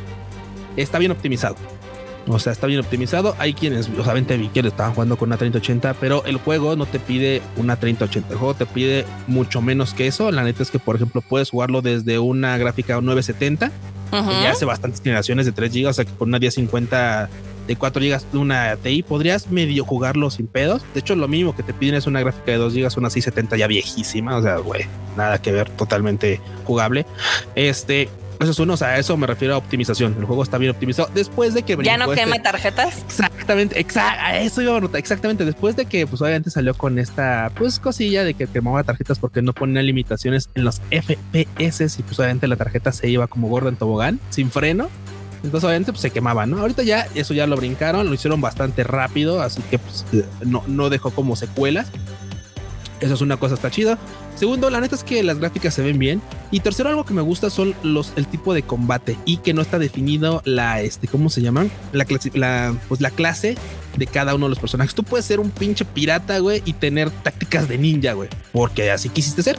[0.77, 1.57] está bien optimizado.
[2.27, 3.35] O sea, está bien optimizado.
[3.39, 6.87] Hay quienes, o sea, vi que estaban jugando con una 3080, pero el juego no
[6.87, 8.33] te pide una 3080.
[8.33, 10.31] El juego te pide mucho menos que eso.
[10.31, 13.71] La neta es que, por ejemplo, puedes jugarlo desde una gráfica 970,
[14.11, 17.29] que ya hace bastantes generaciones de 3 GB, o sea, que con una 1050
[17.67, 20.83] de 4 GB una TI, podrías medio jugarlo sin pedos.
[20.95, 23.57] De hecho, lo mismo que te piden es una gráfica de 2 GB, una 670
[23.57, 27.07] ya viejísima, o sea, güey, nada que ver, totalmente jugable.
[27.55, 28.09] Este,
[28.45, 30.15] eso es uno, o sea, eso me refiero a optimización.
[30.19, 31.11] El juego está bien optimizado.
[31.15, 32.99] Después de que ya no quema tarjetas.
[33.07, 34.99] Exactamente, exact, eso iba a notar.
[34.99, 35.45] Exactamente.
[35.45, 39.43] Después de que, pues, obviamente salió con esta, pues, cosilla de que quemaba tarjetas porque
[39.43, 43.69] no ponía limitaciones en los FPS y, pues, obviamente la tarjeta se iba como gorda
[43.69, 44.89] en tobogán, sin freno.
[45.43, 46.59] Entonces, obviamente, pues se quemaba, ¿no?
[46.59, 50.07] Ahorita ya eso ya lo brincaron, lo hicieron bastante rápido, así que pues,
[50.45, 51.89] no, no dejó como secuelas.
[53.01, 53.99] Eso es una cosa, está chida.
[54.37, 56.21] Segundo, la neta es que las gráficas se ven bien.
[56.51, 59.63] Y tercero, algo que me gusta son los, el tipo de combate y que no
[59.63, 61.71] está definido la, este, ¿cómo se llaman?
[61.93, 63.57] La, la, pues la clase
[63.97, 64.95] de cada uno de los personajes.
[64.95, 69.09] Tú puedes ser un pinche pirata, güey, y tener tácticas de ninja, güey, porque así
[69.09, 69.59] quisiste ser.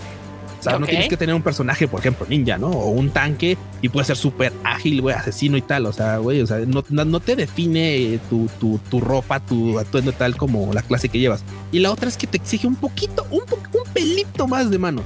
[0.66, 2.70] O sea, no tienes que tener un personaje, por ejemplo, ninja, ¿no?
[2.70, 5.86] O un tanque y puede ser súper ágil, güey, asesino y tal.
[5.86, 10.12] O sea, güey, o sea, no, no, te define tu, tu, tu, ropa, tu atuendo
[10.12, 11.44] tal como la clase que llevas.
[11.72, 15.06] Y la otra es que te exige un poquito, un, un pelito más de manos.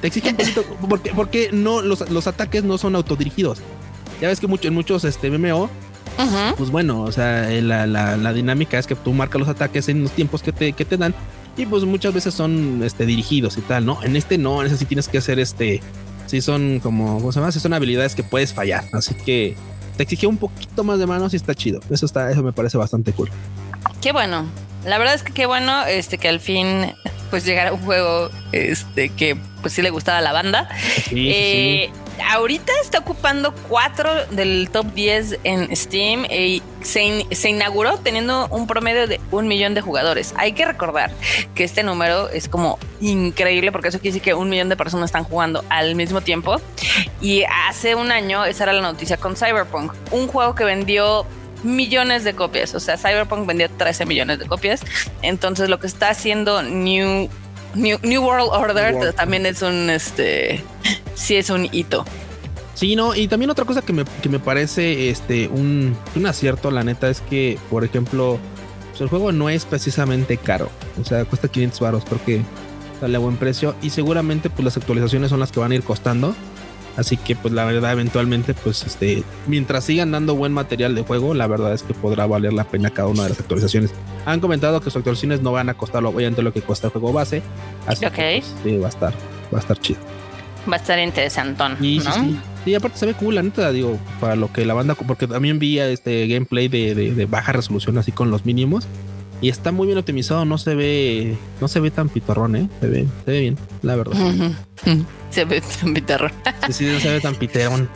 [0.00, 3.58] Te exige un pelito, porque, porque no, los, los ataques no son autodirigidos.
[4.20, 5.70] Ya ves que mucho, en muchos este, MMO
[6.56, 10.02] Pues bueno, o sea, la, la, la, dinámica es que tú marcas los ataques en
[10.02, 11.14] los tiempos que te, que te dan
[11.56, 14.02] y pues muchas veces son este, dirigidos y tal, ¿no?
[14.02, 15.80] En este no, en ese sí tienes que hacer este,
[16.26, 17.52] sí son como, ¿cómo se llama?
[17.52, 19.56] Sí son habilidades que puedes fallar, así que
[19.96, 21.80] te exige un poquito más de manos y está chido.
[21.90, 23.30] Eso está, eso me parece bastante cool.
[24.00, 24.46] Qué bueno.
[24.84, 26.92] La verdad es que qué bueno este que al fin
[27.30, 30.68] pues llegara un juego este que pues sí le gustaba a la banda.
[31.08, 31.90] Sí, eh,
[32.22, 39.06] ahorita está ocupando 4 del top 10 en Steam y se, inauguró teniendo un promedio
[39.06, 40.34] de un millón de jugadores.
[40.36, 41.10] Hay que recordar
[41.54, 45.08] que este número es como increíble porque eso quiere decir que un millón de personas
[45.08, 46.60] están jugando al mismo tiempo.
[47.20, 51.26] Y hace un año esa era la noticia con Cyberpunk, un juego que vendió
[51.62, 52.74] millones de copias.
[52.74, 54.82] O sea, Cyberpunk vendió 13 millones de copias.
[55.22, 57.28] Entonces lo que está haciendo New
[57.74, 60.62] New, World Order también es un, este,
[61.14, 62.04] sí es un hito.
[62.74, 66.72] Sí, no, y también otra cosa que me, que me parece este, un, un, acierto,
[66.72, 68.38] la neta, es que, por ejemplo,
[68.90, 70.68] pues, el juego no es precisamente caro.
[71.00, 72.42] O sea, cuesta 500 baros porque
[73.00, 75.82] sale a buen precio y seguramente pues las actualizaciones son las que van a ir
[75.82, 76.34] costando.
[76.96, 81.34] Así que pues la verdad eventualmente pues este mientras sigan dando buen material de juego,
[81.34, 83.90] la verdad es que podrá valer la pena cada una de las actualizaciones.
[84.26, 87.12] Han comentado que sus actualizaciones no van a costar obviamente lo que cuesta el juego
[87.12, 87.42] base,
[87.86, 89.12] así que pues, sí, va a estar
[89.52, 89.98] va a estar chido.
[90.70, 91.76] Va a estar interesantón.
[91.80, 94.94] Y sí, sí, aparte se ve cool, la neta, digo, para lo que la banda,
[94.94, 98.86] porque también vi este gameplay de, de baja resolución así con los mínimos
[99.44, 102.68] y está muy bien optimizado, no se ve, no se ve tan pitorrón, ¿eh?
[102.80, 104.14] Se ve, se ve bien, la verdad.
[105.30, 106.32] se ve tan pitorrón.
[106.68, 107.90] sí, sí, no se ve tan piterón.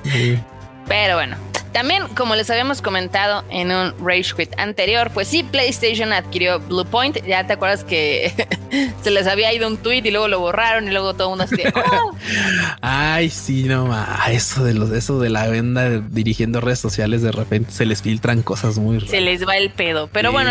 [0.86, 1.36] Pero bueno,
[1.72, 7.24] también, como les habíamos comentado en un Rage Quit anterior, pues sí, PlayStation adquirió Bluepoint.
[7.26, 8.32] Ya te acuerdas que
[9.02, 11.44] se les había ido un tweet y luego lo borraron y luego todo el mundo
[11.44, 12.14] así oh".
[12.80, 13.94] Ay, sí, no,
[14.30, 18.42] eso de los, eso de la venda dirigiendo redes sociales, de repente se les filtran
[18.42, 19.10] cosas muy raras.
[19.10, 20.08] Se les va el pedo.
[20.12, 20.50] Pero bueno,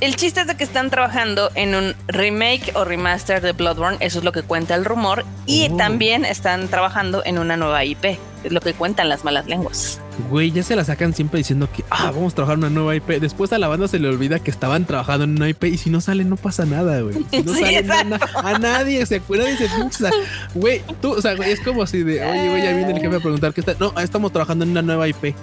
[0.00, 3.98] el, chiste es de que están trabajando en un remake o remaster de Bloodborne.
[4.00, 5.24] Eso es lo que cuenta el rumor.
[5.46, 5.76] Y oh.
[5.76, 8.18] también están trabajando en una nueva IP.
[8.44, 10.00] Es lo que cuentan las malas lenguas.
[10.30, 13.20] Güey, ya se la sacan siempre diciendo que ah, vamos a trabajar una nueva IP.
[13.20, 15.90] Después a la banda se le olvida que estaban trabajando en una IP y si
[15.90, 17.16] no sale, no pasa nada, güey.
[17.30, 18.18] Si no Sí, sale exacto.
[18.38, 20.10] a nadie, se acuerda y se pincha.
[20.54, 23.16] Güey, tú, o sea, güey, es como si de, oye, güey, ya viene el jefe
[23.16, 23.74] a preguntar qué está.
[23.80, 25.34] No, estamos trabajando en una nueva IP.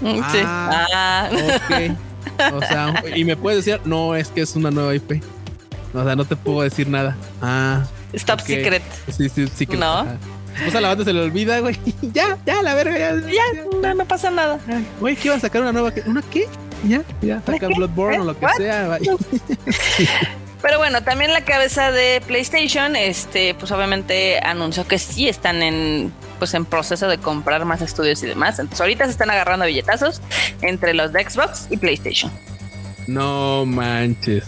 [0.00, 0.38] Mm, Sí.
[0.44, 0.86] Ah.
[0.94, 1.30] Ah.
[1.32, 2.54] Ok.
[2.54, 5.22] O sea, y me puedes decir, no, es que es una nueva IP.
[5.92, 7.16] O sea, no te puedo decir nada.
[7.42, 7.84] Ah,
[8.14, 8.82] Stop secret.
[9.16, 10.06] sí, sí, sí que No.
[10.62, 11.78] Pues a la banda se le olvida, güey.
[12.12, 13.14] Ya, ya, la verga, ya.
[13.14, 13.42] Ya,
[13.82, 14.58] no, no pasa nada.
[14.68, 15.92] Ay, Güey, ¿qué iban a sacar una nueva?
[16.06, 16.46] ¿Una qué?
[16.86, 17.68] Ya, ya, saca?
[17.68, 18.56] Bloodborne o lo que What?
[18.56, 18.98] sea.
[20.62, 26.10] Pero bueno, también la cabeza de PlayStation, este, pues obviamente anunció que sí están en,
[26.38, 28.58] pues en proceso de comprar más estudios y demás.
[28.58, 30.22] Entonces ahorita se están agarrando billetazos
[30.62, 32.32] entre los de Xbox y PlayStation.
[33.06, 34.44] No manches.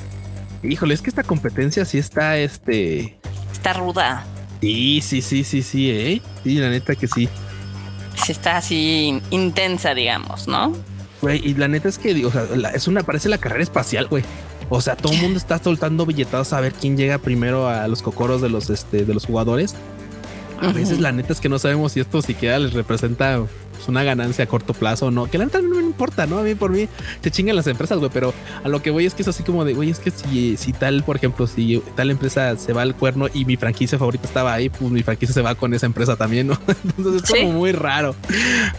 [0.63, 3.19] Híjole, es que esta competencia sí está, este.
[3.53, 4.25] Está ruda.
[4.67, 6.21] Sí, sí, sí, sí, sí, eh.
[6.43, 7.29] Sí, la neta que sí.
[8.25, 10.73] Sí está así intensa, digamos, ¿no?
[11.23, 14.09] Güey, y la neta es que, o sea, la- es una, parece la carrera espacial,
[14.09, 14.25] güey.
[14.69, 18.03] O sea, todo el mundo está soltando billetados a ver quién llega primero a los
[18.03, 19.77] cocoros de los, este, de los jugadores.
[20.61, 23.45] A veces la neta es que no sabemos si esto siquiera les representa
[23.77, 25.27] pues, una ganancia a corto plazo o no.
[25.31, 26.39] Que la neta no me importa, ¿no?
[26.39, 26.89] A mí por mí
[27.23, 28.11] se chingan las empresas, güey.
[28.13, 28.35] Pero
[28.65, 30.73] a lo que voy es que es así como de, güey, es que si, si
[30.73, 34.53] tal, por ejemplo, si tal empresa se va al cuerno y mi franquicia favorita estaba
[34.55, 36.59] ahí, pues mi franquicia se va con esa empresa también, ¿no?
[36.97, 37.41] Entonces es Sí.
[37.45, 38.15] como muy raro.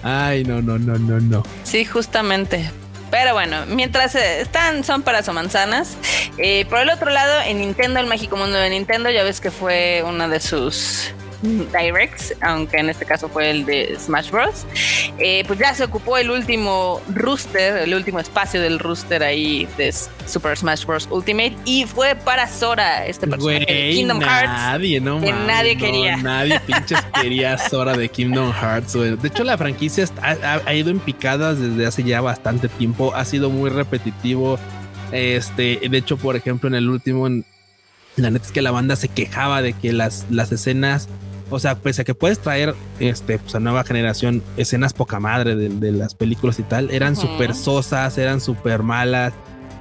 [0.03, 1.43] Ay, no, no, no, no, no.
[1.63, 2.69] Sí, justamente.
[3.09, 5.95] Pero bueno, mientras eh, están, son peras o manzanas.
[6.37, 9.49] Eh, por el otro lado, en Nintendo, el mágico mundo de Nintendo, ya ves que
[9.49, 14.65] fue una de sus directs, aunque en este caso fue el de Smash Bros.
[15.19, 19.93] Eh, pues ya se ocupó el último rooster, el último espacio del rooster ahí de
[20.25, 21.07] Super Smash Bros.
[21.11, 24.47] Ultimate y fue para Sora, este personaje de Kingdom Hearts.
[24.51, 26.17] nadie, no que nadie no, quería.
[26.17, 28.93] nadie pinches quería Sora de Kingdom Hearts.
[28.93, 30.05] De hecho, la franquicia
[30.65, 33.13] ha ido en picadas desde hace ya bastante tiempo.
[33.15, 34.59] Ha sido muy repetitivo.
[35.11, 37.45] Este, de hecho, por ejemplo, en el último, en-
[38.17, 41.07] la neta es que la banda se quejaba de que las, las escenas,
[41.49, 45.55] o sea, pese a que puedes traer este, pues a nueva generación escenas poca madre
[45.55, 47.27] de, de las películas y tal, eran Ujú.
[47.27, 49.33] súper sosas, eran súper malas.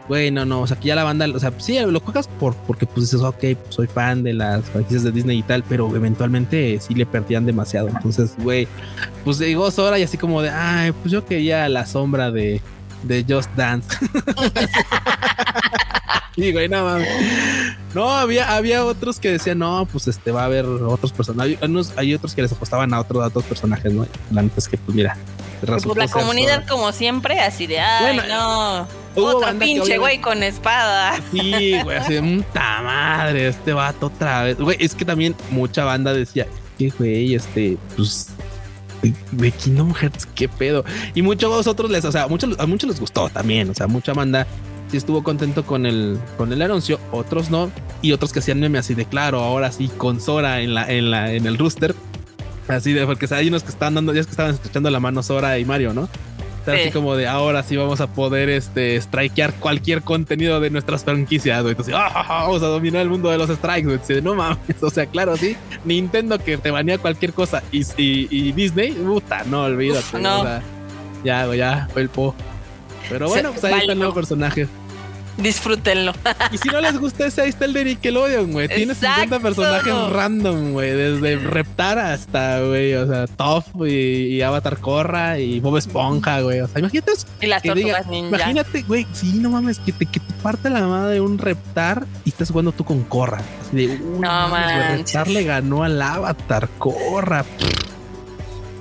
[0.09, 2.55] Güey, no, no, o sea, que ya la banda, o sea, sí, lo juegas por,
[2.55, 5.95] porque pues dices, ok, pues, soy fan de las franquicias de Disney y tal, pero
[5.97, 7.89] eventualmente sí le perdían demasiado.
[7.89, 8.69] Entonces, güey,
[9.25, 12.61] pues llegó Sora y así como de, ay, pues yo quería la sombra de,
[13.03, 13.89] de Just Dance.
[16.35, 17.09] Sí, güey, no mames.
[17.95, 21.57] No, había, había otros que decían, no, pues este va a haber otros personajes.
[21.63, 24.07] Hay, unos- hay otros que les apostaban a otros, a otros personajes, ¿no?
[24.31, 25.17] La neta es que, pues mira,
[25.65, 28.89] Pues la comunidad, como siempre, así de, ay, Bueno, no.
[29.15, 31.19] Otro pinche güey con espada.
[31.33, 34.59] Sí, güey, así de puta madre, este vato otra vez.
[34.59, 36.47] Güey, es que también mucha banda decía,
[36.79, 38.29] que güey, este, pues.
[39.31, 40.85] De Kingdom Hearts, qué pedo.
[41.15, 43.71] Y muchos otros les, o sea, muchos, a muchos les gustó también.
[43.71, 44.47] O sea, mucha banda
[44.91, 47.71] sí estuvo contento con el, con el anuncio, otros no.
[48.03, 51.11] Y otros que hacían meme así de claro, ahora sí, con Sora en la, en
[51.11, 51.95] la, en el rooster.
[52.69, 55.23] Así de, porque hay unos que estaban dando, ya es que estaban estrechando la mano
[55.23, 56.09] Sora y Mario, ¿no?
[56.65, 56.73] Sí.
[56.73, 61.63] Así como de ahora sí vamos a poder este strikear cualquier contenido de nuestras franquicias,
[61.63, 61.73] güey.
[61.73, 64.01] Entonces, ah, vamos a dominar el mundo de los strikes, güey.
[64.09, 64.59] De, no mames.
[64.83, 65.57] O sea, claro, sí.
[65.85, 70.17] Nintendo que te banea cualquier cosa y, y, y Disney, puta, no olvídate.
[70.17, 70.41] Uf, no.
[70.41, 70.63] o sea,
[71.25, 72.35] ya, güey, ya fue el po.
[73.09, 74.69] Pero bueno, pues ahí está el nuevo personaje.
[75.39, 76.13] Disfrútenlo.
[76.51, 78.69] Y si no les gusta ese, ahí está el de Nickelodeon, güey.
[78.69, 79.41] Tiene 50 Exacto.
[79.43, 80.93] personajes random, güey.
[80.93, 86.61] Desde Reptar hasta, güey, o sea, Toph y, y Avatar Korra y Bob Esponja, güey.
[86.61, 87.27] O sea, imagínate eso.
[87.41, 88.29] Y las diga, tortugas ninja.
[88.37, 92.31] Imagínate, güey, sí, no mames, que te, que te parte la madre un Reptar y
[92.31, 93.07] estás jugando tú con.
[93.61, 94.99] Así de, uy, No mames.
[94.99, 97.45] Reptar le ganó al Avatar Korra.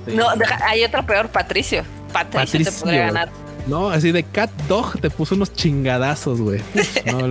[0.06, 0.14] Sí.
[0.14, 1.82] No, deja- hay otro peor, Patricio.
[2.12, 2.80] Patricio, te Patricio.
[2.84, 3.45] podría ganar.
[3.66, 6.60] No, así de Cat Dog te puso unos chingadazos, güey.
[7.06, 7.28] No.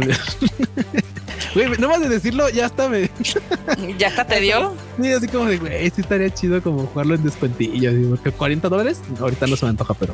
[1.54, 3.10] Güey, no más de decirlo, ya hasta me.
[3.98, 4.74] ¿Ya hasta te dio?
[5.02, 7.90] Sí, así como de, güey, sí estaría chido como jugarlo en descuentillo.
[7.90, 10.14] así, Porque 40 dólares, ahorita no se me antoja, pero.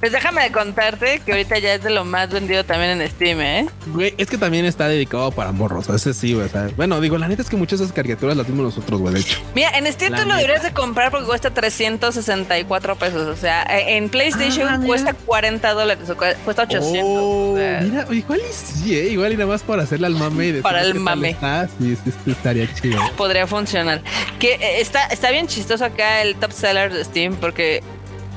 [0.00, 3.40] Pues déjame de contarte que ahorita ya es de lo más vendido también en Steam,
[3.40, 3.66] ¿eh?
[3.88, 5.88] Güey, es que también está dedicado para morros.
[5.88, 6.48] Ese sí, güey.
[6.48, 9.14] sea, bueno, digo, la neta es que muchas de esas caricaturas las vimos nosotros, güey,
[9.14, 9.38] de hecho.
[9.56, 13.26] Mira, en Steam La tú lo deberías de comprar porque cuesta 364 pesos.
[13.26, 17.02] O sea, eh, en PlayStation Ah, cuesta 40 dólares o cu- cuesta 800.
[17.04, 19.08] Oh, o sea, mira, igual y sí, ¿eh?
[19.08, 21.30] Igual y nada más para hacerle al mame y decir Para el mame.
[21.30, 23.00] está, sí, sí, sí, estaría chido.
[23.16, 24.00] podría funcionar.
[24.38, 27.82] Que eh, está, está bien chistoso acá el top seller de Steam porque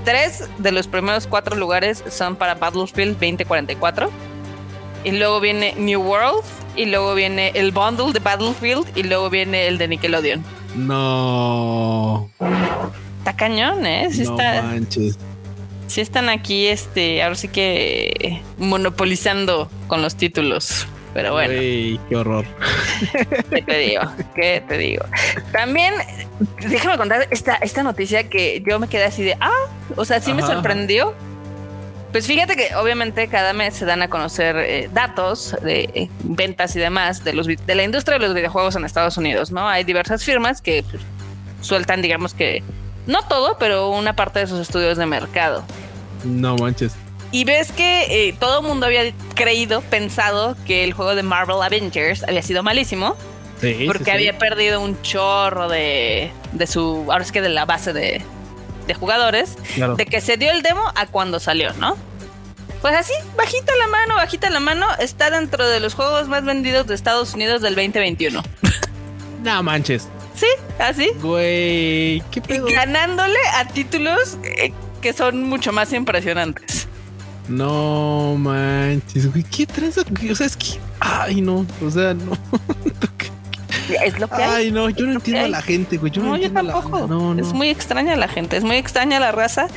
[0.04, 4.10] tres de los primeros cuatro lugares son para Battlefield 2044.
[5.04, 6.44] Y luego viene New World.
[6.76, 8.86] Y luego viene el bundle de Battlefield.
[8.96, 10.44] Y luego viene el de Nickelodeon.
[10.76, 12.30] No,
[13.20, 14.08] Está cañón, ¿eh?
[14.12, 15.18] Sí no está, manches.
[15.88, 20.88] sí están aquí, este, ahora sí que monopolizando con los títulos.
[21.14, 21.54] Pero bueno.
[21.54, 22.46] qué horror.
[23.50, 24.02] ¿Qué te digo?
[24.36, 25.04] ¿Qué te digo?
[25.52, 25.94] También,
[26.70, 30.34] déjame contar esta, esta noticia que yo me quedé así de, ah, o sea, sí
[30.34, 31.14] me sorprendió.
[32.12, 36.76] Pues fíjate que obviamente cada mes se dan a conocer eh, datos de eh, ventas
[36.76, 39.68] y demás de, los, de la industria de los videojuegos en Estados Unidos, ¿no?
[39.68, 41.02] Hay diversas firmas que pues,
[41.62, 42.64] sueltan, digamos que,
[43.08, 45.64] no todo, pero una parte de sus estudios de mercado.
[46.26, 46.94] No manches.
[47.32, 51.62] Y ves que eh, todo el mundo había creído, pensado que el juego de Marvel
[51.62, 53.16] Avengers había sido malísimo.
[53.62, 57.94] Sí, porque había perdido un chorro de, de su, ahora es que de la base
[57.94, 58.22] de,
[58.88, 59.56] de jugadores,
[59.98, 61.96] de que se dio el demo a cuando salió, ¿no?
[62.82, 66.88] Pues así, bajita la mano, bajita la mano, está dentro de los juegos más vendidos
[66.88, 68.42] de Estados Unidos del 2021.
[69.44, 70.08] no manches.
[70.34, 70.48] Sí,
[70.80, 71.12] así.
[71.22, 72.66] Güey, qué pedo.
[72.66, 76.81] ganándole a títulos eh, que son mucho más impresionantes.
[77.52, 80.02] No manches, güey, qué tranza.
[80.32, 80.80] O sea, es que.
[81.00, 82.32] Ay, no, o sea, no.
[84.06, 84.66] es lo que hay.
[84.66, 86.12] Ay, no, yo no entiendo a la gente, güey.
[86.12, 87.08] Yo no, yo tampoco.
[87.08, 87.42] No, no.
[87.42, 89.68] Es muy extraña la gente, es muy extraña la raza.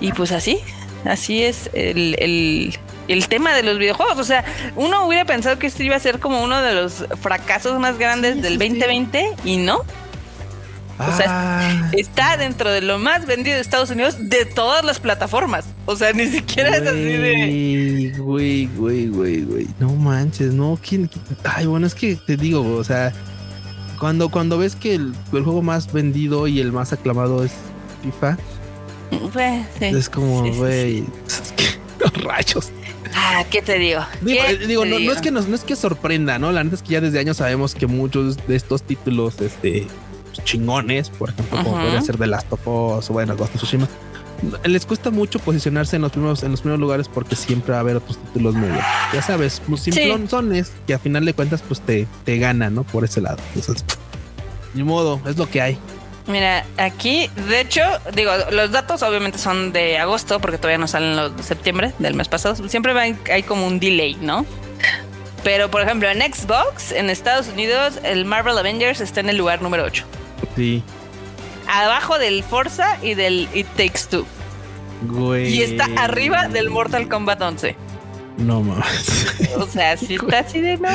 [0.00, 0.60] Y pues así,
[1.04, 2.78] así es el, el,
[3.08, 4.18] el tema de los videojuegos.
[4.18, 4.44] O sea,
[4.76, 8.40] uno hubiera pensado que esto iba a ser como uno de los fracasos más grandes
[8.40, 9.82] del 2020 y no.
[11.08, 11.90] O sea, ah.
[11.92, 15.64] está dentro de lo más vendido de Estados Unidos de todas las plataformas.
[15.86, 18.14] O sea, ni siquiera es así de.
[18.18, 19.68] Güey, güey, güey, güey.
[19.78, 20.78] No manches, no.
[20.86, 21.10] ¿quién,
[21.44, 23.12] Ay, bueno, es que te digo, o sea,
[23.98, 27.52] cuando, cuando ves que el, juego más vendido y el más aclamado es
[28.02, 28.36] FIFA,
[29.32, 31.04] pues, es como, güey,
[32.24, 32.70] rayos.
[33.14, 34.00] Ah, ¿qué te digo?
[34.20, 36.52] Digo, eh, no, es que no es que sorprenda, ¿no?
[36.52, 39.86] La neta es que ya desde años sabemos que muchos de estos títulos, este,
[40.44, 43.88] chingones, por ejemplo, como podría ser The Last of Us o bueno, Ghost of Tsushima,
[44.64, 47.80] les cuesta mucho posicionarse en los primeros, en los primeros lugares porque siempre va a
[47.80, 48.68] haber otros títulos muy
[49.12, 52.84] Ya sabes, pues simplones que a final de cuentas, pues te, te ganan, ¿no?
[52.84, 53.38] Por ese lado.
[53.54, 53.84] Entonces,
[54.74, 55.78] ni modo, es lo que hay.
[56.26, 57.82] Mira, aquí, de hecho,
[58.14, 62.14] digo, los datos obviamente son de agosto, porque todavía no salen los de septiembre del
[62.14, 62.56] mes pasado.
[62.68, 62.92] Siempre
[63.30, 64.46] hay como un delay, ¿no?
[65.42, 69.62] Pero, por ejemplo, en Xbox, en Estados Unidos, el Marvel Avengers está en el lugar
[69.62, 70.04] número 8.
[70.56, 70.82] Sí.
[71.68, 74.26] Abajo del Forza y del It Takes Two.
[75.02, 75.54] Güey.
[75.54, 77.76] Y está arriba del Mortal Kombat 11.
[78.38, 79.26] No mames.
[79.56, 80.88] O sea, si está así de no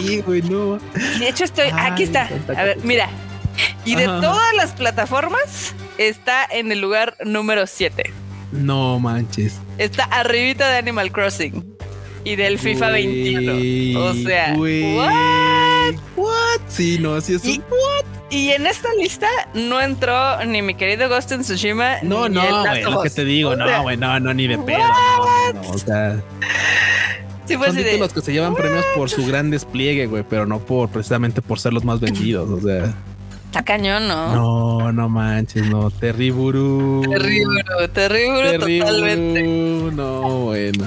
[0.00, 0.78] sí, güey, no.
[1.18, 1.68] De hecho, estoy.
[1.74, 2.28] aquí está.
[2.56, 3.08] A ver, mira.
[3.84, 8.12] Y de todas las plataformas, está en el lugar número 7.
[8.52, 9.60] No manches.
[9.78, 11.76] Está arribita de Animal Crossing
[12.24, 14.04] y del FIFA 21.
[14.04, 15.75] O sea, what?
[16.16, 16.60] What?
[16.68, 17.44] Sí, no, así es.
[17.44, 18.04] Y, what?
[18.30, 22.02] y en esta lista no entró ni mi querido Ghost in Tsushima.
[22.02, 24.78] No, no, güey, lo que te digo, no, güey, no, no, ni de pedo.
[25.54, 26.20] No, o sea.
[27.46, 30.58] Sí, pues son títulos que se llevan premios por su gran despliegue, güey, pero no
[30.58, 32.92] por precisamente por ser los más vendidos, o sea.
[33.46, 34.34] Está cañón, ¿no?
[34.34, 35.90] No, no manches, no.
[35.90, 37.02] Terriburu.
[37.08, 39.42] Terriburu, terriburu, totalmente.
[39.94, 40.86] No, bueno.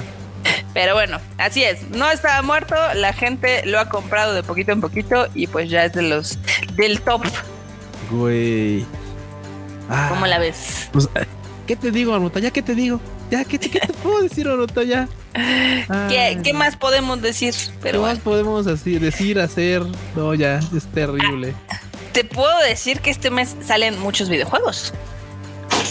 [0.72, 1.90] Pero bueno, así es.
[1.90, 5.84] No estaba muerto, la gente lo ha comprado de poquito en poquito y pues ya
[5.84, 6.38] es de los
[6.74, 7.22] del top.
[8.10, 8.84] Güey.
[10.08, 10.88] ¿Cómo la ves?
[10.92, 11.08] Pues,
[11.66, 12.40] ¿Qué te digo, Arnota?
[12.40, 13.00] ¿Ya qué te digo?
[13.30, 13.68] ¿Ya qué te,
[14.02, 14.82] puedo decir, Arnota?
[14.82, 15.08] Ya.
[16.42, 17.54] ¿Qué, más podemos decir?
[17.82, 19.82] Pero ¿Qué más podemos así, decir, hacer?
[20.16, 21.54] No, ya, es terrible.
[21.68, 21.80] Ah,
[22.12, 24.92] te puedo decir que este mes salen muchos videojuegos.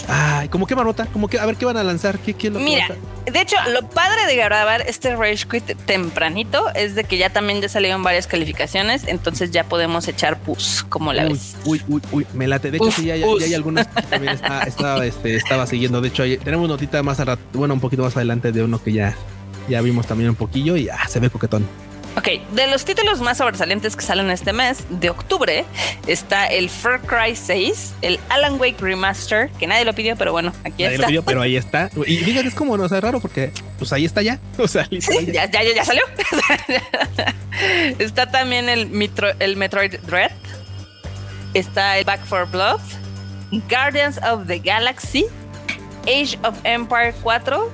[0.08, 1.06] Ay, ¿cómo que marota?
[1.06, 1.38] ¿Cómo que?
[1.38, 2.18] A ver, ¿qué van a lanzar?
[2.18, 2.88] ¿Qué, qué lo Mira,
[3.30, 7.60] de hecho, lo padre de grabar este Rage Quit tempranito es de que ya también
[7.60, 11.56] ya salieron varias calificaciones, entonces ya podemos echar pus, como la ves.
[11.64, 12.70] Uy, uy, uy, me late.
[12.70, 16.00] De hecho, sí, ya, hay algunas que también está, este, estaba siguiendo.
[16.00, 18.92] De hecho, tenemos notita más a rato, bueno, un poquito más adelante de uno que
[18.92, 19.14] ya,
[19.68, 21.66] ya vimos también un poquillo y ah, se ve coquetón.
[22.16, 25.64] Ok, de los títulos más sobresalientes que salen este mes de octubre
[26.08, 30.52] está el Far Cry 6, el Alan Wake Remaster, que nadie lo pidió, pero bueno,
[30.64, 31.02] aquí nadie está.
[31.02, 31.88] Lo pidió, pero ahí está.
[32.06, 34.40] Y fíjate, es como no o raro porque pues ahí está ya.
[34.58, 35.46] O sea, ya.
[35.50, 36.02] Ya, ya, salió.
[37.98, 38.90] está también el,
[39.38, 40.32] el Metroid Dread.
[41.54, 42.80] Está el Back for Blood,
[43.68, 45.26] Guardians of the Galaxy,
[46.02, 47.72] Age of Empire 4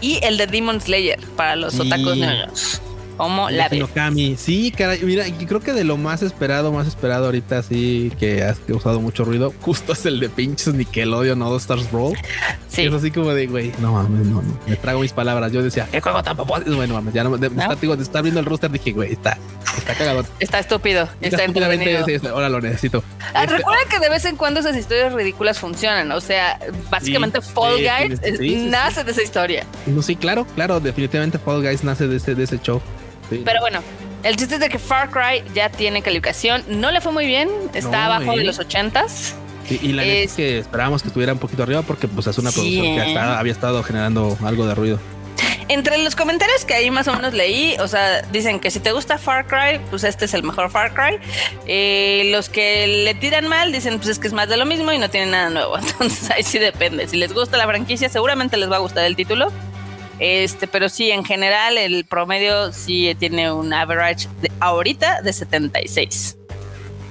[0.00, 2.80] y el de Demon Slayer para los otacos niños.
[3.20, 3.84] ¿Cómo la ves?
[3.92, 4.34] Kami.
[4.38, 8.54] Sí, caray, mira, creo que de lo más esperado, más esperado ahorita, sí, que ha
[8.66, 12.16] causado mucho ruido, justo es el de pinches Nickelodeon o Stars Brawl.
[12.68, 12.86] Sí.
[12.86, 15.52] Es así como de, güey, no mames, no, no, me trago mis palabras.
[15.52, 17.60] Yo decía, ¿qué juego tan Bueno, mames, ya no, de, ¿No?
[17.60, 19.36] Está, de estar viendo el roster, dije, güey, está,
[19.76, 20.24] está cagado.
[20.38, 23.04] Está estúpido, está, está Sí, ahora lo necesito.
[23.34, 26.58] Ah, este, recuerda que de vez en cuando esas historias ridículas funcionan, o sea,
[26.88, 28.18] básicamente Fall Guys
[28.70, 29.66] nace de esa historia.
[29.84, 32.80] No, sí, claro, claro, definitivamente Fall Guys nace de ese, de ese show.
[33.30, 33.82] Pero bueno,
[34.22, 36.64] el chiste es de que Far Cry ya tiene calificación.
[36.68, 38.44] No le fue muy bien, está abajo de ¿eh?
[38.44, 39.34] los 80s.
[39.70, 40.30] y la es...
[40.30, 43.52] es que esperábamos que estuviera un poquito arriba porque pues es una producción que había
[43.52, 44.98] estado generando algo de ruido.
[45.68, 48.90] Entre los comentarios que ahí más o menos leí, o sea, dicen que si te
[48.90, 51.20] gusta Far Cry, pues este es el mejor Far Cry.
[51.66, 54.90] Eh, los que le tiran mal dicen pues es que es más de lo mismo
[54.90, 55.78] y no tiene nada nuevo.
[55.78, 57.06] Entonces ahí sí depende.
[57.06, 59.52] Si les gusta la franquicia, seguramente les va a gustar el título.
[60.20, 66.36] Este, pero sí, en general, el promedio sí tiene un average de ahorita de 76.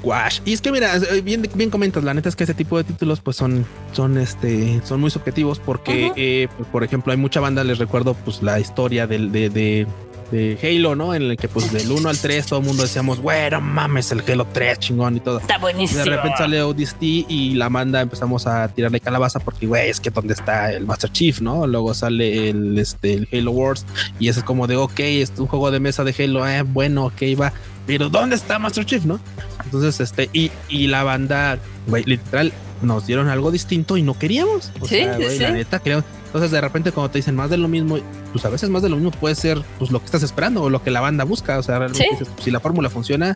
[0.03, 0.39] Wash.
[0.45, 2.84] Y es que mira, eh, bien, bien comentas, la neta es que ese tipo de
[2.84, 7.39] títulos pues son, son, este, son muy subjetivos porque, eh, pues, por ejemplo, hay mucha
[7.39, 9.88] banda, les recuerdo pues la historia del, de, de,
[10.32, 11.13] de Halo, ¿no?
[11.13, 14.21] En el que pues del 1 al 3 todo el mundo decíamos, bueno, mames, el
[14.27, 15.39] Halo 3 chingón y todo.
[15.39, 16.03] Está buenísimo.
[16.03, 20.09] De repente sale ODST y la banda empezamos a tirarle calabaza porque, güey, es que
[20.09, 21.67] donde está el Master Chief, ¿no?
[21.67, 23.86] Luego sale el, este, el Halo Wars
[24.19, 27.21] y es como de, ok, es un juego de mesa de Halo, eh, bueno, ok,
[27.39, 27.53] va.
[27.88, 29.19] Pero ¿dónde está Master Chief, no?
[29.65, 31.57] Entonces, este, y, y la banda,
[31.88, 34.71] güey, literal, nos dieron algo distinto y no queríamos.
[34.80, 37.67] O sea, güey, la neta, queríamos entonces, de repente, cuando te dicen más de lo
[37.67, 37.97] mismo,
[38.32, 40.69] pues a veces más de lo mismo puede ser pues lo que estás esperando o
[40.69, 41.57] lo que la banda busca.
[41.57, 43.34] O sea, realmente pues, si la fórmula funciona,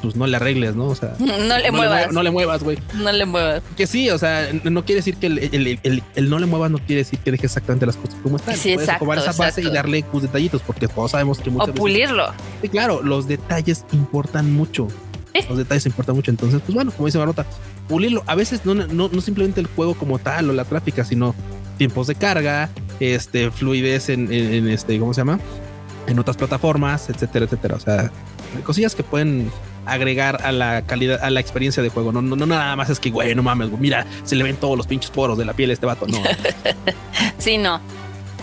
[0.00, 0.86] pues no le arregles, ¿no?
[0.86, 2.12] O sea, no le muevas.
[2.12, 2.78] no le muevas, güey.
[2.94, 3.64] No le muevas.
[3.76, 7.18] Que sí, o sea, no quiere decir que el, no le muevas no quiere decir
[7.18, 8.56] que deje exactamente las cosas como están.
[8.56, 11.74] Sí, Puedes exacto, esa base y darle tus detallitos, porque todos sabemos que muchas O
[11.74, 12.28] pulirlo.
[12.62, 14.86] sí, claro, los detalles importan mucho.
[15.48, 16.30] Los detalles importan mucho.
[16.30, 17.44] Entonces, pues bueno, como dice Marota,
[17.88, 18.22] pulirlo.
[18.28, 21.34] A veces no, no, no simplemente el juego como tal o la gráfica, sino
[21.80, 22.68] tiempos de carga,
[23.00, 24.30] este, fluidez en,
[24.68, 25.40] este, ¿cómo se llama?
[26.06, 27.76] En otras plataformas, etcétera, etcétera.
[27.76, 28.12] O sea,
[28.64, 29.50] cosillas que pueden
[29.86, 32.12] agregar a la calidad, a la experiencia de juego.
[32.12, 34.76] No, no, no nada más es que, güey, no mames, mira, se le ven todos
[34.76, 36.06] los pinches poros de la piel a este vato.
[36.06, 36.18] No.
[37.38, 37.80] sí, no.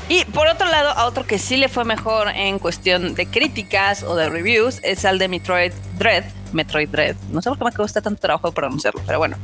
[0.10, 4.04] Y por otro lado, a otro que sí le fue mejor en cuestión de críticas
[4.04, 6.24] o de reviews es al de Metroid Dread.
[6.54, 7.16] Metroid Dread.
[7.32, 9.38] No sé por qué me cuesta tanto trabajo pronunciarlo, pero bueno.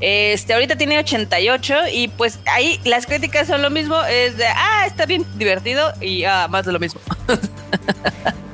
[0.00, 4.02] Este ahorita tiene 88 y pues ahí las críticas son lo mismo.
[4.04, 7.00] Es de, ah, está bien divertido y ah, más de lo mismo.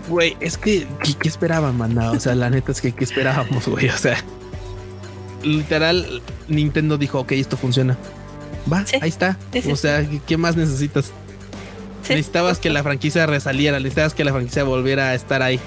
[0.07, 2.11] Güey, es que, ¿qué, esperaban, manda?
[2.11, 3.89] O sea, la neta es que, ¿qué esperábamos, güey?
[3.89, 4.23] O sea,
[5.43, 7.97] literal, Nintendo dijo, ok, esto funciona.
[8.71, 9.39] Va, ahí está.
[9.71, 11.11] o sea, ¿qué más necesitas?
[12.09, 15.59] Necesitabas que la franquicia resaliera, necesitabas que la franquicia volviera a estar ahí.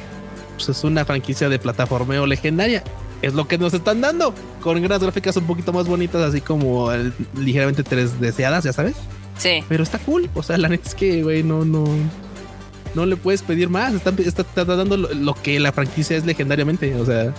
[0.56, 2.84] Pues es una franquicia de plataformeo legendaria.
[3.22, 4.34] Es lo que nos están dando.
[4.62, 8.96] Con unas gráficas un poquito más bonitas, así como eh, ligeramente tres deseadas, ya sabes.
[9.38, 9.64] Sí.
[9.68, 10.30] Pero está cool.
[10.36, 11.86] O sea, la neta es que, güey, no, no.
[12.96, 13.94] No le puedes pedir más.
[13.94, 16.96] Está, está, dando lo, que la franquicia es legendariamente.
[16.96, 17.34] O sea,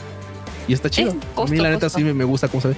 [0.67, 1.17] y está chido.
[1.37, 2.77] a mí, la neta, sí me, me gusta cómo se ve.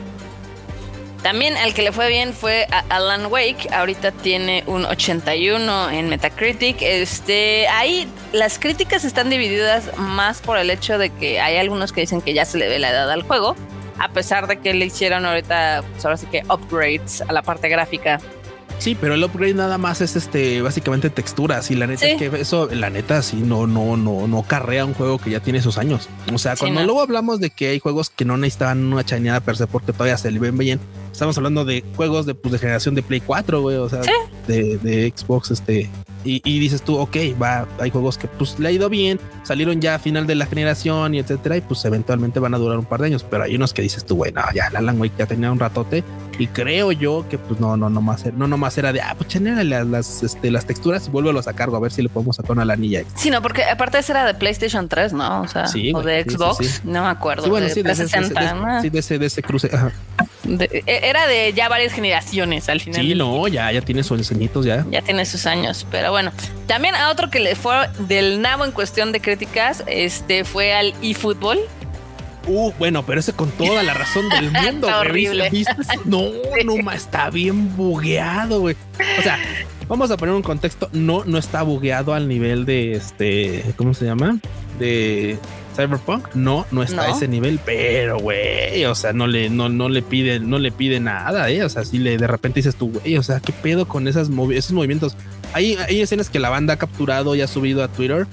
[1.23, 3.69] También al que le fue bien fue a Alan Wake.
[3.73, 6.81] Ahorita tiene un 81 en Metacritic.
[6.81, 12.01] Este, ahí las críticas están divididas más por el hecho de que hay algunos que
[12.01, 13.55] dicen que ya se le ve la edad al juego,
[13.99, 17.69] a pesar de que le hicieron ahorita, pues ahora sí que upgrades a la parte
[17.69, 18.19] gráfica
[18.81, 22.41] Sí, pero el upgrade nada más es este básicamente texturas y la neta es que
[22.41, 25.77] eso, la neta sí no, no, no, no carrea un juego que ya tiene sus
[25.77, 26.09] años.
[26.33, 29.59] O sea, cuando luego hablamos de que hay juegos que no necesitaban una chañada per
[29.59, 30.81] se porque todavía se le ven bien,
[31.13, 34.01] estamos hablando de juegos de, pues, de generación de Play 4, güey, o sea,
[34.47, 35.91] de, de, Xbox, este,
[36.25, 39.83] y, y, dices tú, ok, va, hay juegos que pues le ha ido bien, salieron
[39.83, 42.87] ya a final de la generación y etcétera, y pues eventualmente van a durar un
[42.87, 45.15] par de años, pero hay unos que dices tú, güey, no, ya la Alan Wake
[45.19, 46.03] ya tenía un ratote,
[46.41, 49.29] y creo yo que pues no, no, no más, no nomás era de, ah, pues
[49.29, 52.53] chanela las, este, las texturas y vuélvelos a cargo, a ver si le podemos sacar
[52.53, 53.03] una lanilla.
[53.15, 55.43] Sí, no, porque aparte esa era de PlayStation 3, ¿no?
[55.43, 57.45] O sea, o de Xbox, no me acuerdo.
[57.45, 59.71] Sí, bueno, sí, de, ese, de, ese, de ese cruce.
[59.73, 59.93] Ajá.
[60.49, 63.03] E, era de ya varias generaciones al final.
[63.03, 64.87] Sí, no, ya, ya tiene sus añitos ya.
[64.91, 66.33] Ya tiene sus años, pero bueno.
[66.67, 70.95] También a otro que le fue del nabo en cuestión de críticas, este fue al
[71.03, 71.59] eFootball.
[72.47, 74.89] Uh, bueno, pero ese con toda la razón del mundo.
[74.89, 75.51] horrible.
[76.05, 76.25] No,
[76.65, 78.77] no, está bien bugueado, güey.
[79.19, 79.39] O sea,
[79.89, 80.89] vamos a poner un contexto.
[80.93, 84.39] No, no está bugueado al nivel de este, ¿cómo se llama?
[84.79, 85.39] De
[85.77, 86.35] Cyberpunk.
[86.35, 90.03] No, no está a ese nivel, pero güey, o sea, no le, no, no le
[90.03, 91.63] pide, no le pide nada, eh.
[91.65, 94.29] O sea, si le de repente dices tú, güey, o sea, qué pedo con esas
[94.53, 95.17] esos movimientos.
[95.53, 98.27] Hay, hay escenas que la banda ha capturado y ha subido a Twitter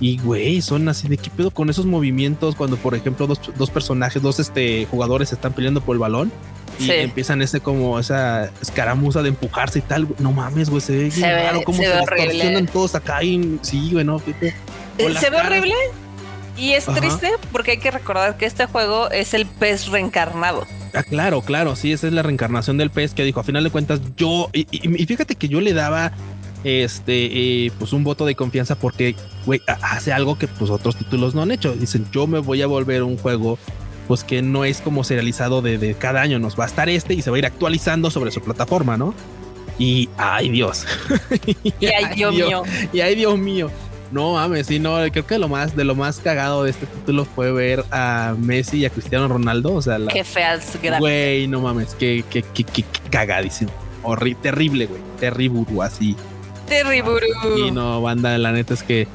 [0.00, 3.70] Y güey, son así de qué pedo con esos movimientos cuando, por ejemplo, dos, dos
[3.70, 6.32] personajes, dos este, jugadores están peleando por el balón
[6.78, 10.08] y empiezan ese como esa escaramuza de empujarse y tal.
[10.18, 14.04] No mames, güey, se ve se raro cómo se, distorsionan todos acá y sí, güey,
[14.04, 14.54] no, eh,
[15.20, 15.74] Se ve horrible
[16.56, 20.66] y es triste porque hay que recordar que este juego es el pez reencarnado.
[20.94, 23.70] Ah, claro, claro, sí, esa es la reencarnación del pez que dijo, a final de
[23.70, 24.64] cuentas yo, y,
[25.06, 26.12] fíjate que yo le daba
[26.64, 29.14] este, eh, pues un voto de confianza porque,
[29.46, 31.74] güey, hace algo que pues otros títulos no han hecho.
[31.74, 33.58] Dicen, yo me voy a volver un juego
[34.08, 37.22] pues que no es como serializado de, cada año, nos va a estar este y
[37.22, 39.14] se va a ir actualizando sobre su plataforma, ¿no?
[39.78, 40.86] Y ay Dios.
[41.80, 42.62] y ay Dios, mío.
[42.92, 43.70] Y ay Dios mío.
[44.12, 47.24] No mames, sí, no, creo que lo más, de lo más cagado de este título
[47.24, 49.74] fue ver a Messi y a Cristiano Ronaldo.
[49.74, 53.72] O sea, la, qué feas Güey, no mames, qué, qué, qué, qué, cagadísimo.
[54.04, 55.00] Horrible, terrible, güey.
[55.18, 56.14] Terrible, así.
[57.56, 59.06] Y no, banda, la neta es que.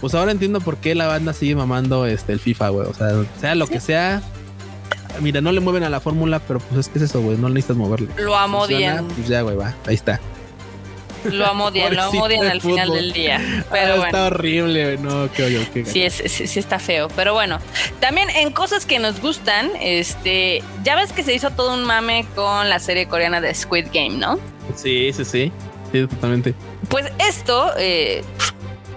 [0.00, 2.86] Pues ahora entiendo por qué la banda sigue mamando este el FIFA, güey.
[2.86, 3.08] O sea,
[3.40, 4.22] sea lo que sea,
[5.20, 7.48] mira, no le mueven a la fórmula, pero pues es que es eso, güey, no
[7.48, 8.08] necesitas moverle.
[8.18, 9.06] Lo amodian.
[9.08, 10.20] Pues ya, güey, va, ahí está.
[11.24, 13.40] Lo amodian, lo amodian al final del día.
[13.70, 14.04] Pero ah, bueno.
[14.06, 17.08] Está horrible, no, qué oye, qué sí, es, sí, está feo.
[17.16, 17.58] Pero bueno,
[18.00, 22.26] también en cosas que nos gustan, este, ya ves que se hizo todo un mame
[22.36, 24.38] con la serie coreana de Squid Game, ¿no?
[24.76, 25.52] Sí, sí, sí.
[25.92, 26.54] Sí, totalmente.
[26.88, 28.24] Pues esto, eh,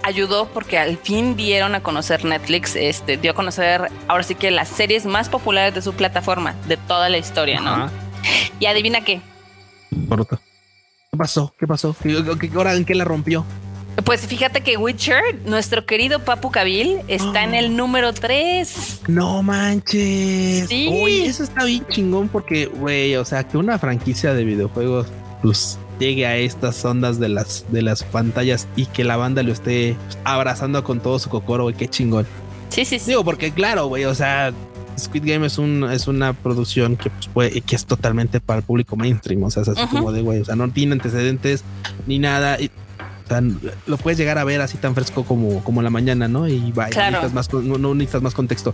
[0.04, 4.52] ayudó porque al fin dieron a conocer Netflix, este, dio a conocer ahora sí que
[4.52, 7.90] las series más populares de su plataforma, de toda la historia, ¿no?
[8.60, 9.22] Y adivina qué.
[9.92, 11.54] ¿Qué pasó?
[11.58, 11.96] ¿Qué pasó?
[12.02, 13.46] ¿Qué, ahora en qué la rompió?
[14.06, 19.02] Pues fíjate que Witcher, nuestro querido Papu Kabil, está en el número 3.
[19.08, 20.70] No manches.
[20.70, 21.24] Sí.
[21.26, 25.08] eso está bien chingón porque, güey, o sea, que una franquicia de videojuegos,
[25.42, 29.52] pues llegue a estas ondas de las, de las pantallas y que la banda lo
[29.52, 32.26] esté abrazando con todo su cocoro, güey, qué chingón.
[32.70, 33.12] Sí, sí, sí.
[33.12, 34.54] Digo, porque claro, güey, o sea,
[34.98, 38.66] Squid Game es un es una producción que pues, puede, que es totalmente para el
[38.66, 41.64] público mainstream, o sea, es así como de güey, o sea, no tiene antecedentes
[42.08, 42.60] ni nada.
[42.60, 43.42] Y, o sea,
[43.86, 46.48] lo puedes llegar a ver así tan fresco como, como la mañana, ¿no?
[46.48, 46.74] Y
[47.34, 48.74] más, no, no necesitas más contexto.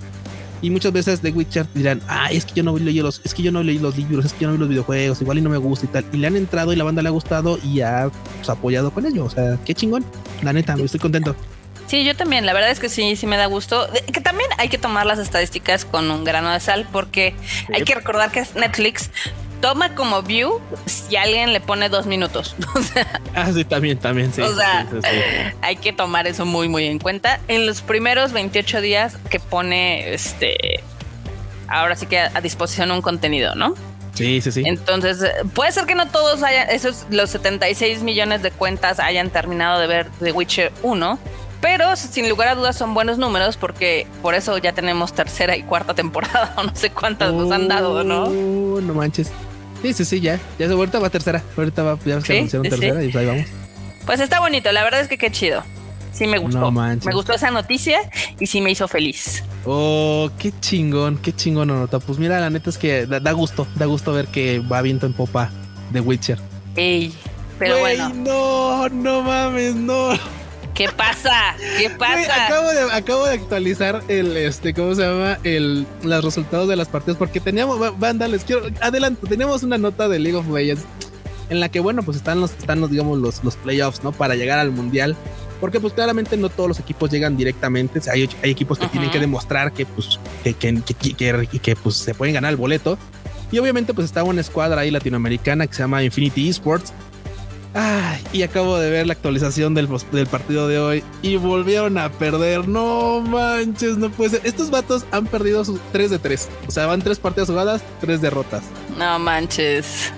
[0.61, 3.43] Y muchas veces de Witcher dirán, ah, es que yo no leí los, es que
[3.43, 5.49] yo no leí los libros, es que yo no vi los videojuegos, igual y no
[5.49, 6.05] me gusta y tal.
[6.11, 9.05] Y le han entrado y la banda le ha gustado y ha pues, apoyado con
[9.05, 9.25] ello.
[9.25, 10.05] O sea, qué chingón.
[10.41, 11.35] La neta, estoy contento.
[11.87, 12.45] Sí, yo también.
[12.45, 13.87] La verdad es que sí, sí me da gusto.
[14.11, 17.35] Que también hay que tomar las estadísticas con un grano de sal, porque
[17.73, 19.11] hay que recordar que Netflix
[19.61, 22.55] toma como view si alguien le pone dos minutos.
[23.35, 24.41] ah, sí, también, también, sí.
[24.41, 24.87] O sea,
[25.61, 27.39] hay que tomar eso muy, muy en cuenta.
[27.47, 30.83] En los primeros 28 días que pone este,
[31.67, 33.75] ahora sí que a, disposición un contenido, ¿no?
[34.13, 34.63] Sí, sí, sí.
[34.65, 39.79] Entonces, puede ser que no todos hayan, esos, los 76 millones de cuentas hayan terminado
[39.79, 41.19] de ver The Witcher 1,
[41.65, 45.63] pero sin lugar a dudas son buenos números porque por eso ya tenemos tercera y
[45.63, 48.25] cuarta temporada o no sé cuántas nos han dado, ¿no?
[48.25, 49.31] Uh, no manches.
[49.81, 50.39] Sí, sí, sí, ya.
[50.59, 51.41] Ya ahorita va tercera.
[51.57, 53.47] Ahorita va, ya se anunciaron tercera y ahí vamos.
[54.05, 55.63] Pues está bonito, la verdad es que qué chido.
[56.13, 56.69] Sí me gustó.
[56.69, 57.99] me gustó esa noticia
[58.39, 59.43] y sí me hizo feliz.
[59.65, 61.97] Oh, qué chingón, qué chingón nota.
[61.97, 65.13] Pues mira, la neta es que da, gusto, da gusto ver que va viento en
[65.13, 65.49] popa
[65.89, 66.37] de Witcher.
[66.75, 67.11] Ey,
[67.57, 68.09] pero bueno.
[68.13, 70.11] No, no mames, no.
[70.75, 71.55] ¿Qué pasa?
[71.77, 72.47] ¿Qué pasa?
[72.47, 75.39] acabo, de, acabo de actualizar el, este, ¿cómo se llama?
[75.45, 80.09] El, los resultados de las partidas porque teníamos, banda, les quiero, adelante, tenemos una nota
[80.09, 80.83] de League of Legends
[81.49, 84.11] en la que, bueno, pues están los, están los, digamos, los, los playoffs, ¿no?
[84.11, 85.15] Para llegar al mundial.
[85.61, 88.01] Porque pues claramente no todos los equipos llegan directamente.
[88.11, 92.13] hay, hay, equipos que tienen que demostrar que pues que, que, que, que, pues se
[92.13, 92.97] pueden ganar el boleto.
[93.49, 96.91] Y obviamente pues estaba una escuadra ahí latinoamericana que se llama Infinity Esports
[97.77, 102.09] Ay, y acabo de ver la actualización del, del, partido de hoy y volvieron a
[102.09, 102.69] perder.
[102.69, 104.41] No manches, no puede ser.
[104.45, 106.49] Estos vatos han perdido sus 3 de 3.
[106.69, 108.63] O sea, van 3 partidas jugadas, 3 derrotas.
[108.97, 110.13] No manches.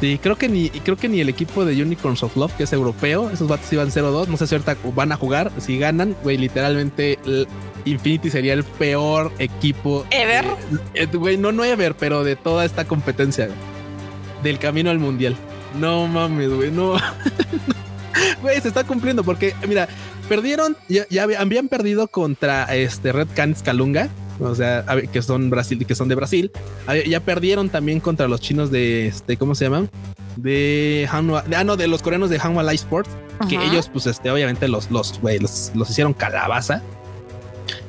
[0.00, 2.72] Sí, creo que ni creo que ni el equipo de Unicorns of Love, que es
[2.72, 4.26] europeo, esos vatos iban 0-2.
[4.26, 5.52] No sé si ahorita van a jugar.
[5.58, 7.16] Si ganan, güey, literalmente
[7.84, 10.04] Infinity sería el peor equipo.
[10.10, 10.44] ¿Ever?
[10.94, 13.48] Eh, güey, no, no ever, pero de toda esta competencia.
[14.42, 15.36] Del camino al mundial.
[15.78, 16.94] No mames, güey, no.
[18.42, 19.88] Güey, se está cumpliendo porque, mira,
[20.28, 21.06] perdieron, ya,
[21.38, 24.08] habían perdido contra este Red Canids Calunga,
[24.40, 26.52] o sea, que son Brasil, que son de Brasil.
[27.08, 29.90] Ya perdieron también contra los chinos de este, ¿cómo se llaman?
[30.36, 33.10] De Hanwha, ah, no, de los coreanos de Hanwha Light Sports,
[33.48, 36.82] que ellos, pues, este, obviamente los, los, güey, los, hicieron calabaza.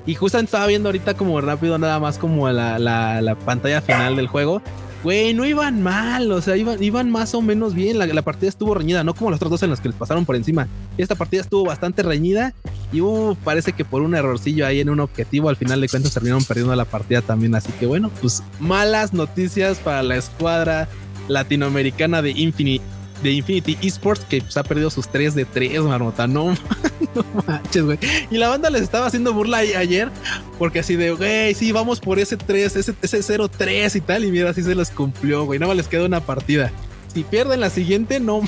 [0.06, 4.16] Y justamente estaba viendo ahorita como rápido nada más como la, la, la pantalla final
[4.16, 4.62] del juego
[5.04, 7.98] Güey, no iban mal, o sea, iban, iban más o menos bien.
[7.98, 10.36] La, partida estuvo reñida, no como las otras dos en las que les pasaron por
[10.36, 10.68] encima.
[10.98, 12.54] Esta partida estuvo bastante reñida
[12.92, 16.14] y uh, parece que por un errorcillo ahí en un objetivo, al final de cuentas
[16.14, 17.56] terminaron perdiendo la partida también.
[17.56, 20.90] Así que bueno, pues malas noticias para la escuadra
[21.30, 22.82] latinoamericana de Infinity
[23.22, 26.28] de Infinity Esports que pues, ha perdido sus 3 de 3, marmota.
[26.28, 26.56] No,
[27.16, 28.00] no manches, güey.
[28.32, 30.10] Y la banda les estaba haciendo burla ayer
[30.58, 34.26] porque así de, güey, sí, vamos por ese 3, ese, ese 0-3 y tal.
[34.26, 35.60] Y mira, así se los cumplió, güey.
[35.60, 36.72] Nada más les queda una partida.
[37.14, 38.42] Si pierden la siguiente, no.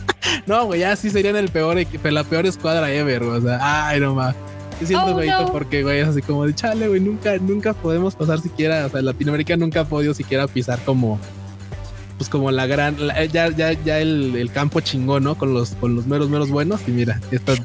[0.46, 3.38] no, güey, ya sí serían el peor, la peor escuadra ever, güey.
[3.38, 4.34] O sea, ay, no más.
[4.82, 8.40] siento, güey, oh, porque, güey, es así como de chale, güey, nunca, nunca podemos pasar
[8.40, 11.18] siquiera, o sea, Latinoamérica nunca ha podido siquiera pisar como
[12.18, 12.96] pues como la gran,
[13.30, 15.36] ya, ya, ya el, el, campo chingón, ¿no?
[15.36, 16.80] Con los, con los meros, meros buenos.
[16.86, 17.20] Y mira,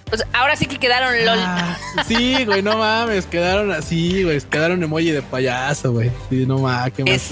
[0.09, 1.39] Pues ahora sí que quedaron LOL.
[1.39, 1.77] Ah,
[2.07, 6.11] sí, güey, no mames, quedaron así, güey, quedaron emoji de payaso, güey.
[6.29, 7.29] Sí, no mames, qué más.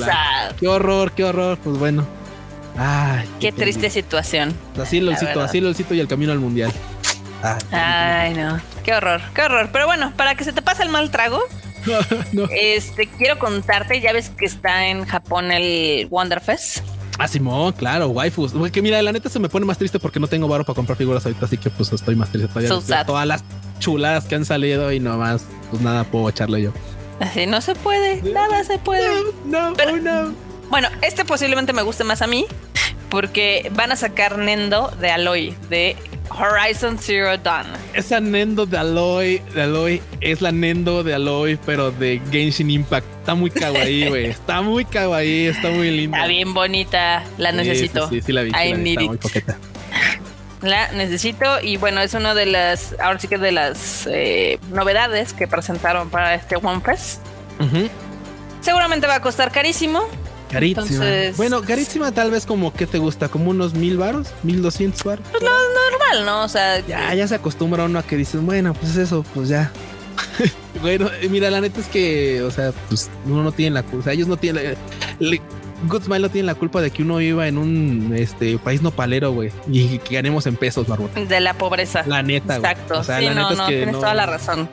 [0.60, 2.08] Qué horror, qué horror, pues bueno.
[2.78, 4.56] Ay, qué, triste situación.
[4.82, 6.72] Así lolcito, así lolcito y el camino al mundial.
[7.72, 9.70] Ay, no, qué horror, qué horror.
[9.74, 11.42] Pero bueno, para que se te pase el mal trago,
[12.52, 16.80] Este, quiero contarte, ya ves que está en Japón el Wonderfest.
[17.20, 18.54] Ah, Simón, claro, waifus.
[18.72, 20.98] Que mira, la neta se me pone más triste porque no tengo varo para comprar
[20.98, 23.06] figuras ahorita, así que pues estoy más triste todavía.
[23.06, 23.44] todas las
[23.80, 26.72] chuladas que han salido y nomás, pues nada puedo echarle yo.
[27.20, 29.10] Así no se puede, nada se puede.
[29.46, 30.34] No, no, no.
[30.70, 32.46] Bueno, este posiblemente me guste más a mí
[33.10, 35.98] porque van a sacar Nendo de Aloy, de
[36.30, 37.68] Horizon Zero Dawn.
[37.94, 43.08] Esa Nendo de Aloy, de Aloy es la Nendo de Aloy, pero de Genshin Impact.
[43.20, 44.26] Está muy kawaii, güey.
[44.28, 46.18] Está muy kawaii, está muy linda.
[46.18, 48.08] Está bien bonita, la necesito.
[48.10, 48.52] Sí, sí, la vi.
[48.52, 49.58] I need Muy poqueta.
[50.62, 55.32] La necesito y bueno, es una de las, ahora sí que de las eh, novedades
[55.32, 57.22] que presentaron para este One Fest.
[58.60, 60.04] Seguramente va a costar carísimo,
[60.50, 61.06] Carísima.
[61.38, 65.26] bueno, carísima tal vez como que te gusta, como unos mil varos, mil doscientos varos.
[65.32, 66.44] Pues lo normal, ¿no?
[66.44, 69.72] O sea, ya, ya se acostumbra uno a que dices, bueno, pues eso, pues ya.
[70.82, 74.04] bueno, mira, la neta es que, o sea, pues uno no tiene la culpa, o
[74.04, 74.76] sea, ellos no tienen
[75.20, 75.38] la,
[75.88, 79.32] Good Smile no tiene la culpa de que uno viva en un este país nopalero,
[79.32, 81.20] güey, y que ganemos en pesos, barbota.
[81.24, 82.04] De la pobreza.
[82.06, 83.00] La neta, Exacto.
[83.00, 84.70] O sea, la neta es que tienes toda la razón.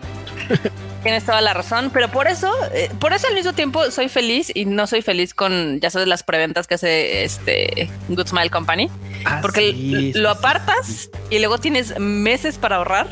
[1.07, 4.50] Tienes toda la razón, pero por eso, eh, por eso al mismo tiempo soy feliz
[4.52, 8.90] y no soy feliz con, ya sabes, las preventas que hace este Good Smile Company,
[9.24, 13.07] ah, porque lo apartas y luego tienes meses para ahorrar,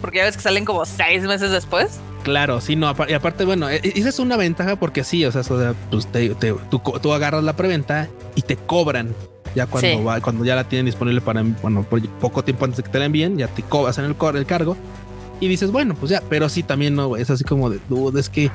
[0.00, 2.00] porque ya ves que salen como seis meses después.
[2.24, 5.30] Claro, sí, no, y aparte, bueno, e, e, esa es una ventaja porque sí, o
[5.30, 6.08] sea, pues
[6.70, 9.14] tú, agarras la preventa y te cobran
[9.54, 11.86] ya cuando va, cuando ya la tienen disponible para, bueno,
[12.20, 14.76] poco tiempo antes de que te la envíen, ya te cobras en el, el cargo
[15.40, 18.28] y dices, bueno, pues ya, pero sí también no, es así como de duda, es
[18.28, 18.50] que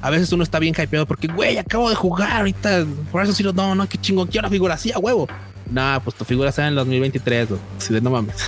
[0.00, 3.42] a veces uno está bien hypeado porque, güey, acabo de jugar ahorita, por eso sí,
[3.42, 5.28] no, no, qué chingón, quiero una figura así a huevo.
[5.70, 7.48] Nah, pues tu figura sea en el 2023,
[7.78, 8.36] así de no mames.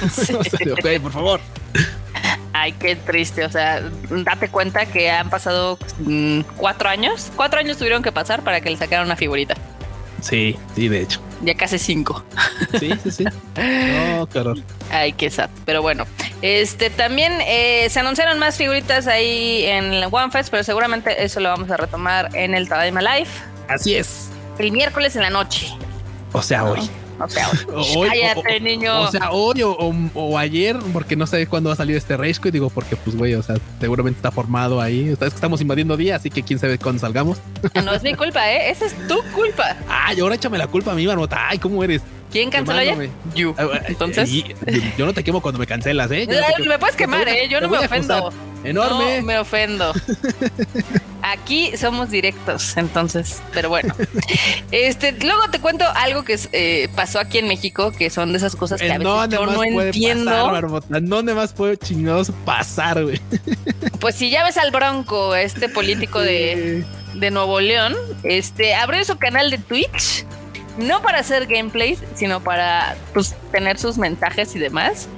[1.02, 1.40] por favor.
[2.52, 3.44] Ay, qué triste.
[3.44, 3.82] O sea,
[4.24, 7.32] date cuenta que han pasado mm, cuatro años.
[7.34, 9.54] Cuatro años tuvieron que pasar para que le sacaran una figurita.
[10.24, 11.20] Sí, sí, de hecho.
[11.42, 12.24] Ya casi cinco.
[12.80, 13.24] Sí, sí, sí.
[13.56, 14.58] No, qué horror.
[14.90, 15.50] Ay, qué sad.
[15.66, 16.06] Pero bueno,
[16.40, 21.50] este también eh, se anunciaron más figuritas ahí en el OneFest, pero seguramente eso lo
[21.50, 23.28] vamos a retomar en el Tadaima Live.
[23.68, 24.30] Así es.
[24.58, 25.68] El miércoles en la noche.
[26.32, 26.80] O sea, hoy.
[27.18, 27.50] O sea,
[27.96, 28.08] hoy.
[28.08, 29.02] Cállate, niño.
[29.02, 32.48] O sea, hoy o, ayer, porque no sé cuándo va a salir este Reisco.
[32.48, 35.10] Y digo, porque, pues, güey, o sea, seguramente está formado ahí.
[35.10, 37.38] Es que estamos invadiendo día, así que quién sabe cuándo salgamos.
[37.84, 38.70] No es mi culpa, ¿eh?
[38.70, 39.76] Esa es tu culpa.
[39.88, 41.48] Ay, ahora échame la culpa a mí, Marmota.
[41.48, 42.02] Ay, ¿cómo eres?
[42.34, 42.96] ¿Quién canceló ya?
[43.36, 43.54] You.
[43.56, 44.28] Ah, Entonces.
[44.98, 46.26] yo no te quemo cuando me cancelas, ¿eh?
[46.66, 47.46] me puedes quemar, ¿eh?
[47.48, 48.32] Yo no me ofendo.
[48.64, 49.20] Enorme.
[49.20, 49.92] No me ofendo.
[51.22, 53.94] Aquí somos directos, entonces, pero bueno.
[54.72, 58.56] Este, luego te cuento algo que eh, pasó aquí en México, que son de esas
[58.56, 60.30] cosas que a veces yo no entiendo.
[60.30, 63.20] Pasar, ¿Dónde más puede chingados pasar, güey?
[64.00, 69.16] Pues si ya ves al Bronco, este político de, de Nuevo León, este abrió su
[69.16, 70.26] canal de Twitch,
[70.78, 75.08] no para hacer gameplays, sino para pues, tener sus mensajes y demás.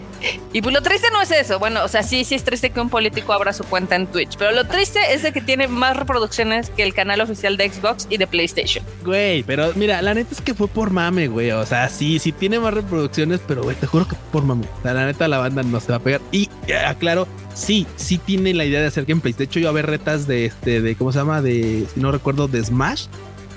[0.53, 1.59] Y pues lo triste no es eso.
[1.59, 4.37] Bueno, o sea, sí, sí es triste que un político abra su cuenta en Twitch,
[4.39, 8.07] pero lo triste es de que tiene más reproducciones que el canal oficial de Xbox
[8.09, 8.85] y de PlayStation.
[9.05, 11.51] Güey, pero mira, la neta es que fue por mame, güey.
[11.51, 14.67] O sea, sí, sí tiene más reproducciones, pero güey, te juro que por mame.
[14.79, 16.21] O sea, la neta la banda no se va a pegar.
[16.33, 16.49] Y
[16.87, 19.37] aclaro, sí, sí tiene la idea de hacer gameplays.
[19.37, 22.11] De hecho, yo a ver retas de este, de cómo se llama, de si no
[22.11, 23.07] recuerdo, de Smash.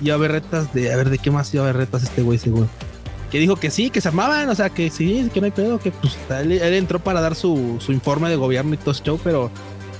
[0.01, 2.21] Y a ver retas de, a ver, de qué más iba a ver retas este
[2.21, 2.67] güey, seguro
[3.29, 5.79] que dijo que sí, que se amaban, o sea, que sí, que no hay pedo,
[5.79, 9.19] que pues él, entró para dar su, su, informe de gobierno y todo ese show,
[9.23, 9.51] pero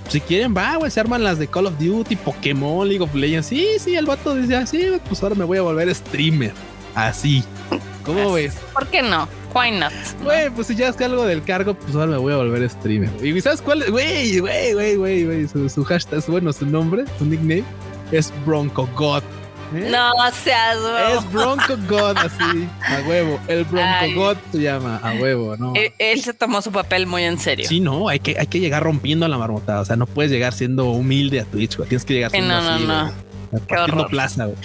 [0.09, 3.47] si quieren, va, güey, se arman las de Call of Duty, Pokémon, League of Legends.
[3.47, 6.51] Sí, sí, el vato dice así, pues ahora me voy a volver streamer.
[6.95, 7.43] Así.
[8.03, 8.55] ¿Cómo ves?
[8.73, 9.27] ¿Por qué no?
[9.53, 9.93] Why not?
[10.23, 12.67] Güey, pues si ya es que algo del cargo, pues ahora me voy a volver
[12.67, 13.09] streamer.
[13.23, 13.83] ¿Y sabes cuál?
[13.91, 15.47] Güey, güey, güey, güey, güey.
[15.47, 17.63] Su, su hashtag, bueno, su nombre, su nickname
[18.11, 19.21] es Bronco God.
[19.73, 19.89] ¿Eh?
[19.91, 20.77] No seas
[21.13, 23.39] Es Bronco God, así, a huevo.
[23.47, 25.73] El Bronco God se llama, a huevo, ¿no?
[25.75, 27.67] Él, se tomó su papel muy en serio.
[27.67, 29.81] Sí, no, hay que, hay que llegar rompiendo la marmotada.
[29.81, 31.89] O sea, no puedes llegar siendo humilde a Twitch, güey.
[31.89, 33.13] Tienes que llegar siendo no, así, no, no.
[33.67, 34.57] Partiendo plaza, güey.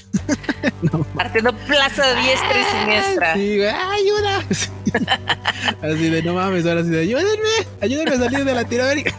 [1.15, 3.35] Partiendo plaza diestra y siniestra.
[3.35, 4.45] Sí, güey, ayuda.
[5.83, 7.49] así de no mames, ahora sí de ayúdenme,
[7.81, 9.15] ayúdenme a salir de Latinoamérica.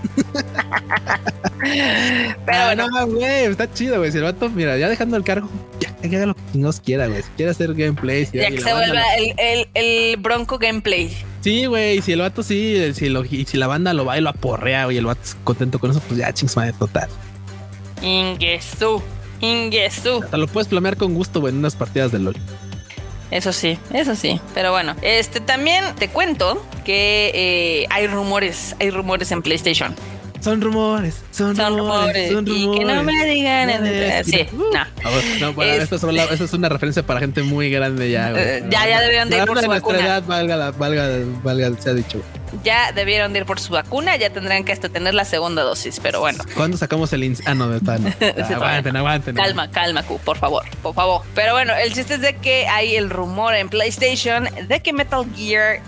[1.60, 4.12] Pero ah, bueno, no, güey, está chido, güey.
[4.12, 5.50] Si el vato, mira, ya dejando el cargo,
[6.10, 7.22] que haga lo que nos quiera, güey.
[7.22, 11.16] Si quiere hacer gameplay, ya que se vuelva el, el, el, bronco gameplay.
[11.42, 14.30] Sí, güey, si el vato sí, si, lo, si la banda lo va y lo
[14.30, 17.10] aporrea, güey, el vato es contento con eso, pues ya chings madre total.
[18.02, 19.02] Ingesu.
[19.42, 20.24] Ingesu.
[20.24, 22.36] Hasta lo puedes flamear con gusto, güey, en unas partidas de LOL.
[23.32, 24.40] Eso sí, eso sí.
[24.54, 29.96] Pero bueno, este también te cuento que eh, hay rumores, hay rumores en PlayStation.
[30.46, 32.76] Son rumores, son, rumores, Son rumores.
[32.76, 34.24] Y que no me digan.
[34.24, 34.86] sí, no.
[35.40, 38.32] no bueno, es, esto, es, es, una referencia para gente muy grande ya.
[38.32, 40.00] Eh, ya, ya debieron de ir por su vacuna.
[40.02, 41.10] Edad, valga, valga,
[41.42, 42.22] valga, se ha dicho.
[42.64, 46.00] Ya debieron de ir por su vacuna, ya tendrán que hasta tener la segunda dosis,
[46.00, 46.44] pero bueno.
[46.56, 48.14] ¿Cuándo sacamos el Ah, no, está, no.
[48.56, 49.36] aguanten, aguanten.
[49.36, 51.24] Calma, calma, Q, por favor, por favor.
[51.34, 55.26] Pero bueno, el chiste es de que hay el rumor en PlayStation de que Metal
[55.36, 55.82] Gear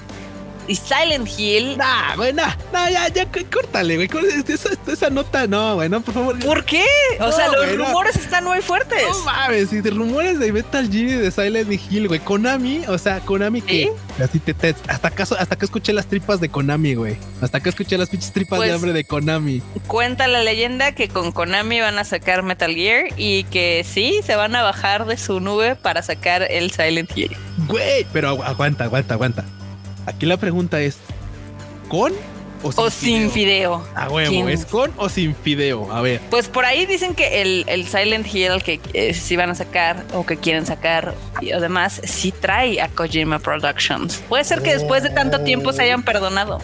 [0.67, 1.77] y Silent Hill.
[1.77, 2.53] Nah, güey, nah,
[2.89, 4.09] ya, ya, córtale, güey.
[4.47, 6.39] Esa, esa, nota, no, güey, no, por favor.
[6.39, 6.85] ¿Por qué?
[7.19, 9.03] O sea, los rumores están muy fuertes.
[9.09, 12.19] No mames, y de rumores de Metal Gear y de Silent Hill, güey.
[12.19, 13.91] Konami, o sea, Konami que
[14.21, 17.17] así te, te, hasta acaso, hasta que escuché las tripas de Konami, güey.
[17.41, 19.61] Hasta que escuché las pinches tripas de pues, hambre de Konami.
[19.87, 24.35] Cuenta la leyenda que con Konami van a sacar Metal Gear y que sí, se
[24.35, 27.35] van a bajar de su nube para sacar el Silent Hill.
[27.67, 29.45] Güey, pero aguanta, aguanta, aguanta.
[30.07, 30.97] Aquí la pregunta es:
[31.89, 32.13] ¿con
[32.63, 33.85] o sin, fideo?
[33.93, 35.91] A huevo, ¿es con o sin fideo?
[35.91, 36.21] A ver.
[36.29, 40.25] Pues por ahí dicen que el, Silent Hill que eh, sí van a sacar o
[40.25, 44.23] que quieren sacar y además sí trae a Kojima Productions.
[44.29, 46.59] Puede ser que después de tanto tiempo se hayan perdonado.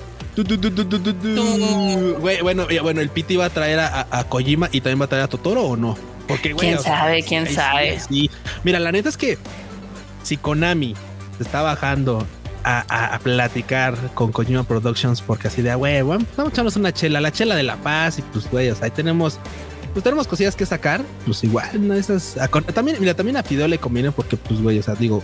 [2.41, 5.27] bueno, bueno, el Piti va a traer a, Kojima y también va a traer a
[5.27, 5.97] Totoro o no?
[6.29, 7.99] Porque, quién sabe, quién sabe.
[7.99, 8.31] Sí,
[8.63, 9.37] Mira, la neta es que
[10.23, 10.95] si Konami
[11.37, 12.25] se está bajando
[12.63, 17.21] a, platicar con Kojima Productions porque así de, ah, güey, vamos a echarnos una chela,
[17.21, 19.39] la chela de la paz y pues, güey, o sea, ahí tenemos,
[19.93, 21.93] pues tenemos cosillas que sacar, pues igual, ¿no?
[21.93, 22.37] Esas,
[22.73, 25.23] también, mira, también a Fideo le conviene porque, pues, güey, o sea, digo,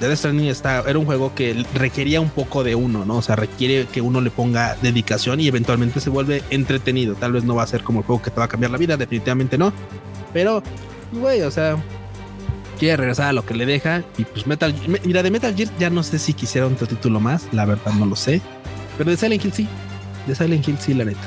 [0.00, 0.52] Death Stranding
[0.86, 3.18] era un juego que requería un poco de uno, ¿no?
[3.18, 7.14] O sea, requiere que uno le ponga dedicación y eventualmente se vuelve entretenido.
[7.14, 8.78] Tal vez no va a ser como el juego que te va a cambiar la
[8.78, 9.72] vida, definitivamente no.
[10.32, 10.62] Pero,
[11.12, 11.76] güey, o sea,
[12.78, 14.02] quiere regresar a lo que le deja.
[14.18, 17.48] Y pues Metal mira, de Metal Gear ya no sé si quisiera otro título más,
[17.52, 18.40] la verdad no lo sé.
[18.98, 19.68] Pero de Silent Hill sí,
[20.26, 21.20] de Silent Hill sí, la neta.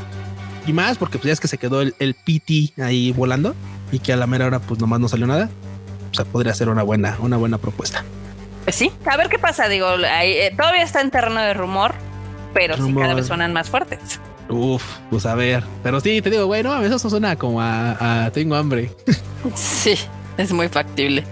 [0.68, 3.56] Y más porque pues ya es que se quedó el, el PT ahí volando
[3.92, 5.50] y que a la mera hora pues nomás no salió nada.
[6.12, 8.04] O sea, podría ser una buena, una buena propuesta.
[8.64, 9.68] Pues sí, a ver qué pasa.
[9.68, 11.94] Digo, eh, todavía está en terreno de rumor,
[12.54, 14.20] pero sí cada vez suenan más fuertes.
[14.50, 15.64] Uf, pues a ver.
[15.84, 18.92] Pero sí, te digo, bueno, eso suena como a tengo hambre.
[19.56, 19.96] sí,
[20.38, 21.24] es muy factible.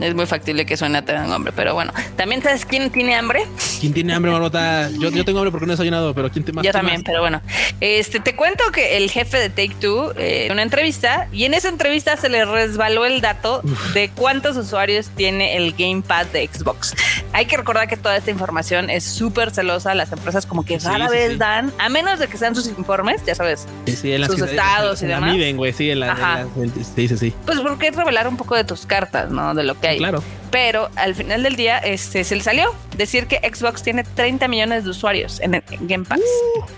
[0.00, 1.92] Es muy factible que suene a tener hambre, pero bueno.
[2.16, 3.44] ¿También sabes quién tiene hambre?
[3.80, 4.90] ¿Quién tiene hambre, Marmota?
[4.90, 6.64] Yo, yo tengo hambre porque no he desayunado, pero ¿quién te más?
[6.64, 7.40] Yo también, pero bueno.
[7.80, 11.68] Este, te cuento que el jefe de Take Two, eh, una entrevista, y en esa
[11.68, 13.62] entrevista se le resbaló el dato
[13.94, 16.94] de cuántos usuarios tiene el Gamepad de Xbox.
[17.32, 19.94] Hay que recordar que toda esta información es súper celosa.
[19.94, 23.34] Las empresas como que rara vez dan, a menos de que sean sus informes, ya
[23.34, 25.32] sabes, sus estados y demás.
[25.32, 26.46] Miden, güey, sí, en la,
[26.96, 27.34] sí, sí, sí.
[27.46, 29.54] Pues porque revelar un poco de tus cartas, ¿no?
[29.54, 30.22] De lo que Claro.
[30.50, 34.84] Pero al final del día este, se le salió decir que Xbox tiene 30 millones
[34.84, 36.20] de usuarios en Game Pass.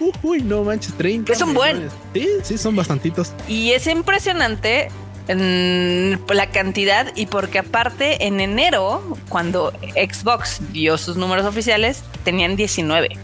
[0.00, 1.32] Uh, uy, no manches, 30.
[1.32, 1.88] Es un buen.
[2.14, 3.32] Sí, sí, son bastantitos.
[3.48, 4.88] Y es impresionante
[5.28, 13.16] la cantidad y porque aparte en enero, cuando Xbox dio sus números oficiales, tenían 19.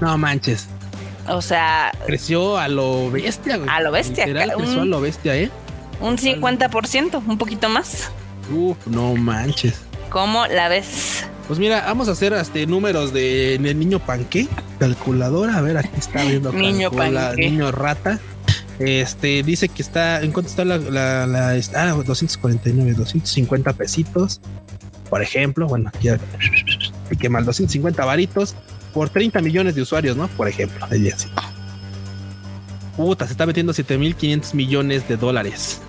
[0.00, 0.68] No manches.
[1.28, 1.92] O sea...
[2.06, 4.24] Creció a lo bestia, A lo bestia.
[4.24, 5.50] creció a lo bestia, ¿eh?
[6.00, 8.10] Un 50%, un poquito más.
[8.50, 9.80] Uf, no manches.
[10.10, 11.24] ¿Cómo la ves?
[11.46, 15.58] Pues mira, vamos a hacer este números de, niño panque, calculadora.
[15.58, 17.36] A ver, aquí está viendo niño panque.
[17.36, 18.18] Niño rata.
[18.78, 24.40] Este dice que está, ¿en cuánto está la, la, la ah, 249, 250 pesitos,
[25.08, 25.66] por ejemplo.
[25.66, 26.08] Bueno, aquí
[27.18, 28.54] que mal 250 varitos
[28.92, 30.28] por 30 millones de usuarios, ¿no?
[30.28, 31.28] Por ejemplo, así.
[32.96, 35.80] Puta, se está metiendo 7500 millones de dólares.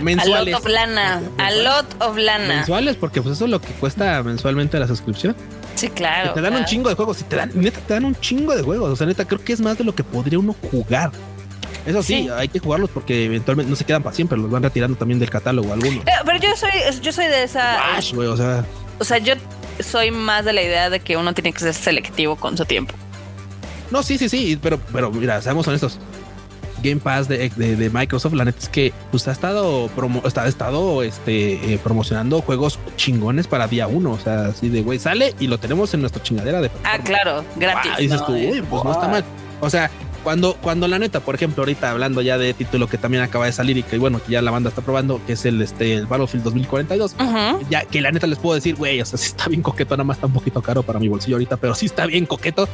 [0.00, 0.54] Mensuales.
[0.54, 1.22] A lot of lana.
[1.38, 2.46] A lot of lana.
[2.46, 5.36] Mensuales, porque pues eso es lo que cuesta mensualmente la suscripción.
[5.74, 6.32] Sí, claro.
[6.32, 7.18] te dan un chingo de juegos.
[7.18, 8.90] Si te dan, neta, te dan un chingo de juegos.
[8.90, 11.12] O sea, neta, creo que es más de lo que podría uno jugar.
[11.84, 14.98] Eso sí, hay que jugarlos porque eventualmente no se quedan para siempre, los van retirando
[14.98, 16.04] también del catálogo algunos.
[16.24, 16.70] Pero, yo soy,
[17.00, 17.78] yo soy de esa.
[17.98, 18.64] o sea.
[18.98, 19.34] O sea, yo
[19.80, 22.94] soy más de la idea de que uno tiene que ser selectivo con su tiempo.
[23.90, 25.98] No, sí, sí, sí, pero, pero mira, seamos honestos.
[26.82, 31.02] Game Pass de, de, Microsoft, la neta es que pues, ha estado promo, ha estado
[31.02, 34.12] este, eh, promocionando juegos chingones para día uno.
[34.12, 36.70] O sea, así de güey, sale y lo tenemos en nuestra chingadera de.
[36.84, 37.92] Ah, claro, gratis.
[37.98, 39.24] y dices tú, uy, pues no está mal.
[39.60, 39.90] O sea,
[40.26, 43.52] cuando, cuando la neta, por ejemplo, ahorita hablando ya de título que también acaba de
[43.52, 46.06] salir y que bueno, que ya la banda está probando, que es el, este, el
[46.06, 47.14] Battlefield 2042,
[47.70, 50.02] ya que la neta les puedo decir, güey, o sea, sí está bien coqueto, nada
[50.02, 52.68] más está un poquito caro para mi bolsillo ahorita, pero sí está bien coqueto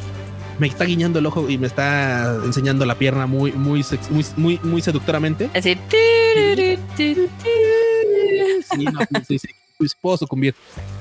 [0.59, 4.61] me está guiñando el ojo y me está enseñando la pierna muy, muy, muy, muy,
[4.63, 5.51] muy seductoramente.
[5.55, 5.79] Así.
[8.75, 9.49] Sí, no, sí, sí,
[9.79, 10.55] pues puedo sucumbir.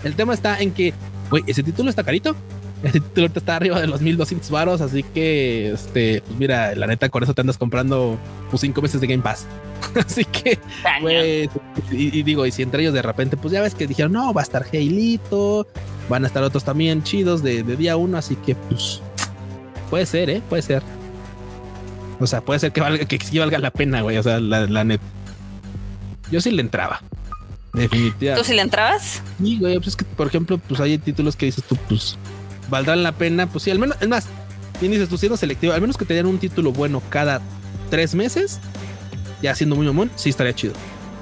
[0.03, 0.93] El tema está en que,
[1.29, 2.35] güey, ese título está carito.
[2.83, 7.09] Ese título está arriba de los 1200 varos, así que, este, pues mira, la neta,
[7.09, 8.17] con eso te andas comprando
[8.49, 9.45] pues cinco meses de Game Pass.
[10.05, 10.57] así que,
[10.99, 11.47] güey,
[11.91, 14.41] y, digo, y si entre ellos de repente, pues ya ves que dijeron, no, va
[14.41, 15.67] a estar Heilito,
[16.09, 19.03] van a estar otros también chidos de, de día uno, así que, pues,
[19.91, 20.41] Puede ser, ¿eh?
[20.49, 20.81] Puede ser.
[22.19, 24.17] O sea, puede ser que valga, que sí valga la pena, güey.
[24.17, 25.01] O sea, la, la net.
[26.31, 27.01] Yo sí le entraba.
[27.73, 28.41] Definitivamente.
[28.41, 29.21] ¿Tú sí le entrabas?
[29.37, 29.75] Sí, güey.
[29.75, 32.17] Pues es que, por ejemplo, pues hay títulos que dices tú, pues
[32.69, 33.47] valdrán la pena.
[33.47, 34.27] Pues sí, al menos, es más,
[34.79, 37.41] bien dices tú siendo selectivo, al menos que te den un título bueno cada
[37.89, 38.61] tres meses,
[39.41, 40.73] ya siendo muy mamón, sí estaría chido.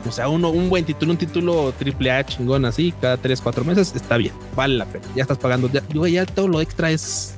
[0.07, 3.65] O sea, uno, un buen título, un título triple A chingón así, cada tres, cuatro
[3.65, 5.05] meses, está bien, vale la pena.
[5.15, 7.35] Ya estás pagando, ya, güey, ya todo lo extra es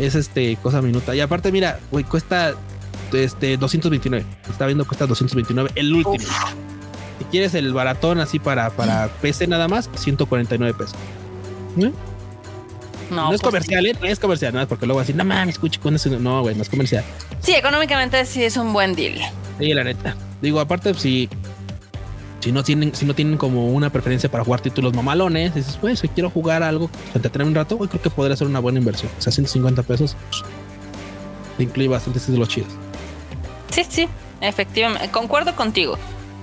[0.00, 1.14] es este cosa minuta.
[1.14, 2.54] Y aparte, mira, güey, cuesta
[3.12, 4.24] este 229.
[4.48, 6.16] Está viendo cuesta 229 el último.
[7.18, 10.96] Si quieres el baratón así para, para PC nada más, 149 pesos.
[11.78, 11.92] ¿Eh?
[13.10, 13.96] No, no, es pues comercial, ¿eh?
[14.00, 16.08] No es comercial, no es porque luego así, no mames, escuche con eso.
[16.18, 17.04] No, güey, no es comercial.
[17.40, 19.18] Sí, económicamente sí es un buen deal.
[19.58, 20.16] Sí, la neta.
[20.40, 21.28] Digo, aparte, si
[22.40, 26.00] si no tienen, si no tienen como una preferencia para jugar títulos mamalones, dices, pues,
[26.00, 29.10] si quiero jugar algo, tener un rato, creo que podría ser una buena inversión.
[29.18, 30.42] O sea, 150 pesos pues,
[31.56, 32.72] te incluye bastantes de los chidos.
[33.70, 34.08] Sí, sí,
[34.40, 35.10] efectivamente.
[35.10, 35.98] Concuerdo contigo.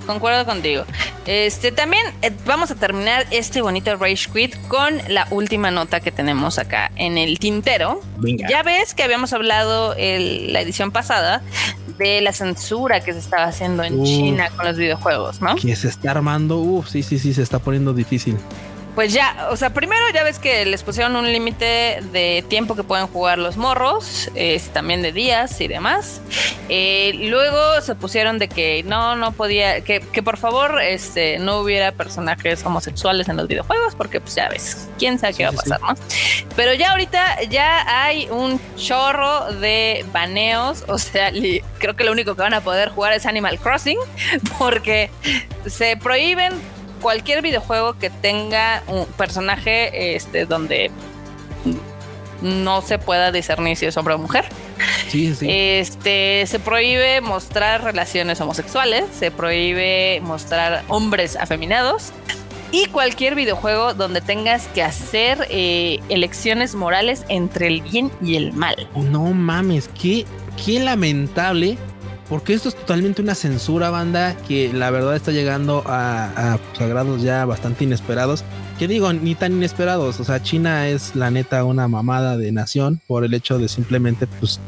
[0.08, 0.86] Concuerdo contigo.
[1.26, 6.12] Este también eh, vamos a terminar este bonito Rage Quit con la última nota que
[6.12, 8.02] tenemos acá en el tintero.
[8.50, 11.44] Ya ves que habíamos hablado en la edición pasada
[11.98, 15.56] de la censura que se estaba haciendo en China con los videojuegos, ¿no?
[15.56, 18.38] Que se está armando, uff, sí, sí, sí, se está poniendo difícil
[18.98, 22.82] pues ya, o sea, primero ya ves que les pusieron un límite de tiempo que
[22.84, 24.32] pueden jugar los morros,
[24.74, 26.20] también de días y demás.
[26.68, 31.60] Eh, luego se pusieron de que no, no podía, que, que, por favor este, no
[31.60, 35.54] hubiera personajes homosexuales en los videojuegos, porque pues ya ves, quién sabe qué va a
[35.54, 35.94] pasar, ¿no?
[36.56, 41.32] Pero ya ahorita ya hay un chorro de baneos, o sea,
[41.78, 44.00] creo que lo único que van a poder jugar es Animal Crossing,
[44.58, 45.12] porque
[45.68, 46.54] se prohíben
[46.98, 50.92] cualquier videojuego que tenga un personaje este, donde
[52.42, 54.46] no se pueda discernir si es hombre o mujer.
[55.10, 55.48] Sí, sí.
[55.50, 62.12] Este, se prohíbe mostrar relaciones homosexuales, se prohíbe mostrar hombres afeminados
[62.72, 68.54] y cualquier videojuego donde tengas que hacer eh, elecciones morales entre el bien y el
[68.54, 68.88] mal.
[68.96, 70.26] No mames, qué,
[70.64, 71.78] qué lamentable
[72.30, 77.22] porque esto es totalmente una censura, banda, que la verdad está llegando a, pues, grados
[77.22, 78.44] ya bastante inesperados.
[78.78, 80.20] Que digo, ni tan inesperados.
[80.20, 84.28] O sea, China es la neta una mamada de nación por el hecho de simplemente,
[84.28, 84.60] pues,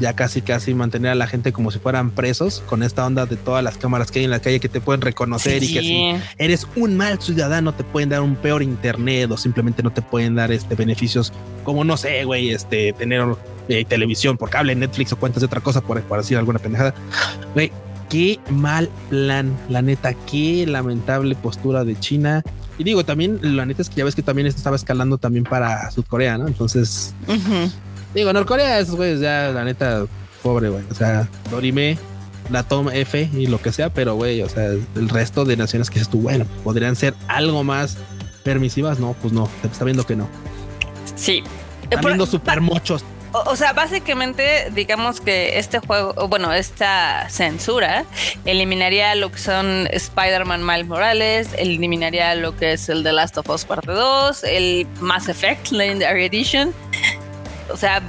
[0.00, 3.36] ya casi casi mantener a la gente como si fueran presos con esta onda de
[3.36, 6.14] todas las cámaras que hay en la calle que te pueden reconocer y que si
[6.38, 10.34] eres un mal ciudadano te pueden dar un peor internet o simplemente no te pueden
[10.34, 11.32] dar este beneficios
[11.64, 13.24] como no sé, güey, este tener
[13.68, 16.94] eh, televisión por cable, Netflix o cuentas de otra cosa por, por decir alguna pendejada.
[17.54, 17.72] Güey,
[18.08, 22.42] qué mal plan, la neta, qué lamentable postura de China.
[22.78, 25.44] Y digo, también la neta es que ya ves que también esto estaba escalando también
[25.44, 26.46] para Sudcorea, ¿no?
[26.46, 27.14] Entonces,
[28.16, 30.06] Digo, Norcorea, esos güeyes ya, la neta,
[30.42, 30.82] pobre, güey.
[30.90, 31.98] O sea, Dorime,
[32.50, 35.90] la toma F y lo que sea, pero güey, o sea, el resto de naciones
[35.90, 37.98] que dices tú, bueno, podrían ser algo más
[38.42, 40.30] permisivas, no, pues no, se está viendo que no.
[41.14, 41.44] Sí.
[41.82, 43.04] Están viendo super muchos.
[43.32, 48.06] O, sea, básicamente, digamos que este juego, bueno, esta censura
[48.46, 53.50] eliminaría lo que son Spider-Man Miles Morales, eliminaría lo que es el The Last of
[53.50, 56.72] Us Parte 2, el Mass Effect Legendary Edition
[57.70, 58.02] o sea,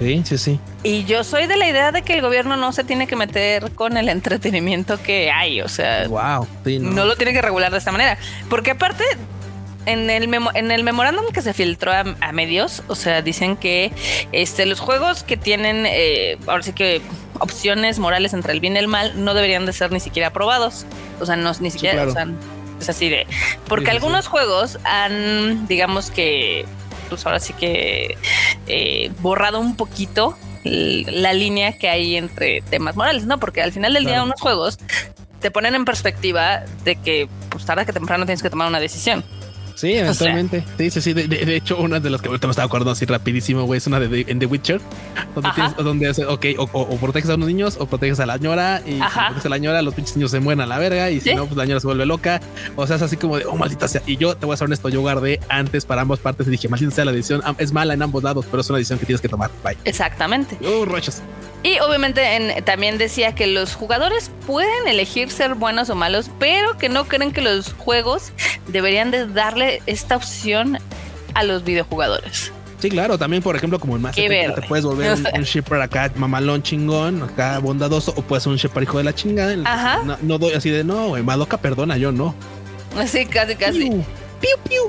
[0.00, 0.60] Sí, sí, sí.
[0.82, 3.70] Y yo soy de la idea de que el gobierno no se tiene que meter
[3.72, 6.46] con el entretenimiento que hay, o sea, wow,
[6.80, 7.04] no.
[7.04, 9.04] lo tiene que regular de esta manera, porque aparte
[9.86, 13.92] en el, en el memorándum que se filtró a, medios, o sea, dicen que
[14.32, 17.02] este, los juegos que tienen, eh, ahora sí que
[17.38, 20.86] opciones morales entre el bien y el mal, no deberían de ser ni siquiera aprobados.
[21.20, 22.26] O sea, no, ni siquiera, o sea,
[22.80, 23.26] es así de...
[23.68, 26.64] Porque algunos juegos han, digamos que,
[27.12, 28.16] pues ahora sí que
[28.66, 33.38] eh, borrado un poquito la línea que hay entre temas morales, ¿no?
[33.38, 34.78] Porque al final del día unos juegos
[35.40, 39.24] te ponen en perspectiva de que pues tarde que temprano tienes que tomar una decisión.
[39.74, 40.64] Sí, eventualmente.
[40.78, 41.12] sí, sí, sí.
[41.12, 44.00] De, hecho, una de las que ahorita me estaba acordando así rapidísimo, güey, es una
[44.00, 44.80] de, en The Witcher,
[45.34, 48.82] donde tienes, donde hace, ok, o, proteges a unos niños o proteges a la ñora
[48.86, 51.20] y si proteges a la ñora, los pinches niños se mueren a la verga y
[51.20, 52.40] si no, pues la ñora se vuelve loca.
[52.76, 54.02] O sea, es así como de, oh, maldita sea.
[54.06, 56.68] Y yo te voy a ser honesto, yo guardé antes para ambas partes y dije,
[56.68, 59.20] maldita sea la decisión, es mala en ambos lados, pero es una decisión que tienes
[59.20, 59.50] que tomar.
[59.64, 59.76] Bye.
[59.84, 60.58] Exactamente.
[60.64, 61.22] Oh, rochas.
[61.62, 66.88] Y obviamente también decía que los jugadores pueden elegir ser buenos o malos, pero que
[66.88, 68.32] no creen que los juegos
[68.66, 70.78] deberían de darle esta opción
[71.34, 72.52] a los videojugadores.
[72.80, 76.10] Sí, claro, también por ejemplo como en Mass Effect te puedes volver un, shipper acá
[76.16, 79.54] mamalón chingón, acá bondadoso, o puedes ser un shipper hijo de la chingada.
[79.64, 80.18] Ajá.
[80.20, 82.34] No, doy así de no, güey, Madoka perdona, yo no.
[83.06, 84.04] Sí, casi, casi.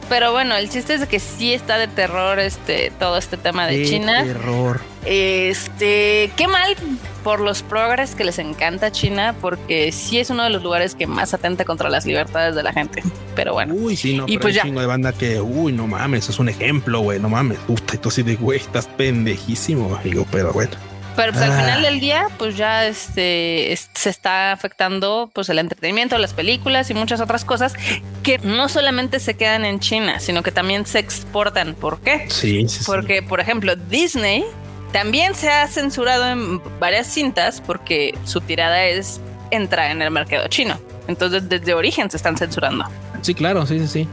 [0.10, 3.86] Pero bueno, el chiste es que sí está de terror este todo este tema de,
[3.86, 4.24] China.
[4.24, 4.82] Terror.
[5.06, 6.76] Este, qué mal
[7.24, 11.08] por los progres que les encanta China, porque sí es uno de los lugares que
[11.08, 13.02] más atenta contra las libertades de la gente.
[13.36, 13.74] Pero bueno.
[13.74, 14.64] Uy, sí, no, y pues ya.
[14.64, 17.60] chingo de banda que, uy, no mames, es un ejemplo, güey, no mames.
[17.68, 20.72] Uf, tú así de, güey, estás pendejísimo, digo, pero bueno.
[21.16, 21.62] Pero pues al ah.
[21.62, 26.94] final del día, pues ya este, se está afectando pues el entretenimiento, las películas y
[26.94, 27.74] muchas otras cosas
[28.24, 31.76] que no solamente se quedan en China, sino que también se exportan.
[31.76, 32.26] ¿Por qué?
[32.30, 34.44] Sí, sí Porque, por ejemplo, Disney
[34.94, 39.20] también se ha censurado en varias cintas porque su tirada es
[39.52, 40.80] entrar en el mercado chino.
[41.08, 42.86] Entonces, desde origen se están censurando.
[43.22, 44.08] Sí, claro, sí, sí, sí.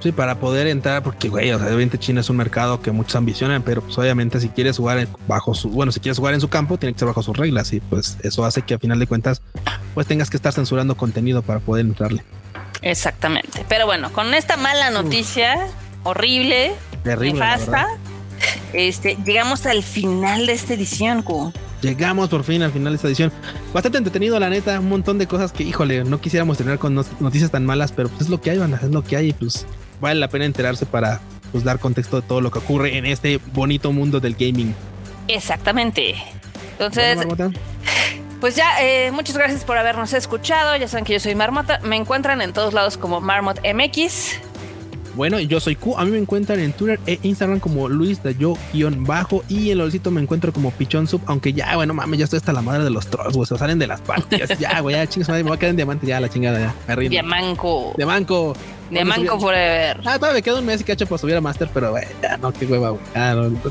[0.00, 3.16] Sí, para poder entrar, porque, güey, o sea, obviamente China es un mercado que muchos
[3.16, 6.48] ambicionan, pero pues obviamente si quieres jugar bajo su, bueno, si quieres jugar en su
[6.48, 9.06] campo, tiene que ser bajo sus reglas y pues eso hace que a final de
[9.06, 9.40] cuentas,
[9.94, 12.22] pues tengas que estar censurando contenido para poder entrarle.
[12.82, 13.64] Exactamente.
[13.66, 15.68] Pero bueno, con esta mala noticia,
[16.02, 17.86] horrible, terrible, nefasta,
[18.72, 21.52] este, llegamos al final de esta edición, Q.
[21.80, 23.32] Llegamos por fin al final de esta edición.
[23.72, 24.80] Bastante entretenido, la neta.
[24.80, 28.22] Un montón de cosas que, híjole, no quisiéramos tener con noticias tan malas, pero pues
[28.22, 29.28] es lo que hay, banda, es lo que hay.
[29.28, 29.66] Y pues
[30.00, 31.20] vale la pena enterarse para
[31.52, 34.74] pues, dar contexto de todo lo que ocurre en este bonito mundo del gaming.
[35.28, 36.14] Exactamente.
[36.72, 37.18] Entonces,
[38.40, 40.76] pues ya, eh, muchas gracias por habernos escuchado.
[40.76, 41.80] Ya saben que yo soy Marmota.
[41.84, 44.40] Me encuentran en todos lados como Marmot MX.
[45.14, 45.96] Bueno, yo soy Q.
[45.96, 48.56] A mí me encuentran en Twitter e Instagram como Luis de yo
[48.98, 51.22] bajo y en LOLcito me encuentro como Pichón Sub.
[51.26, 53.46] Aunque ya, bueno, mames, ya estoy hasta la madre de los trolls, güey.
[53.46, 54.58] Se salen de las partidas.
[54.58, 56.74] ya, güey, ya chingas, me voy a quedar en diamante ya, la chingada, ya.
[56.88, 57.10] Me rindo.
[57.10, 57.94] Diamanco.
[57.96, 58.56] Diamanco.
[58.90, 60.00] Diamanco forever.
[60.04, 62.36] Ah, todavía me queda un mes y cacho para subir a Master, pero güey, ya
[62.36, 63.02] no, qué hueva, güey.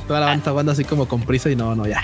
[0.07, 2.01] toda la banda está jugando así como con prisa y no, no, ya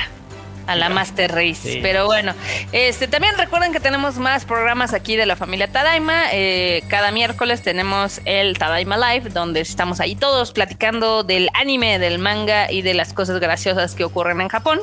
[0.69, 1.79] a la Master Race.
[1.81, 2.33] Pero bueno,
[2.71, 6.25] este también recuerden que tenemos más programas aquí de la familia Tadaima.
[6.31, 12.19] Eh, cada miércoles tenemos el Tadaima Live, donde estamos ahí todos platicando del anime, del
[12.19, 14.79] manga y de las cosas graciosas que ocurren en Japón.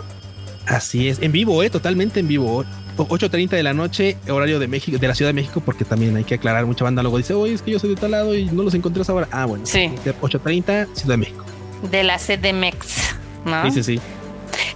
[0.66, 2.64] Así es, en vivo, eh, totalmente en vivo.
[2.96, 6.24] 8.30 de la noche, horario de México, de la Ciudad de México, porque también hay
[6.24, 8.46] que aclarar, mucha banda luego dice, oye, es que yo soy de tal lado y
[8.46, 9.28] no los encontré esa hora.
[9.30, 9.90] Ah, bueno, sí.
[10.22, 11.44] 8.30, Ciudad de México.
[11.90, 13.14] De la CDMX,
[13.44, 13.70] ¿no?
[13.70, 14.00] Sí, sí, sí.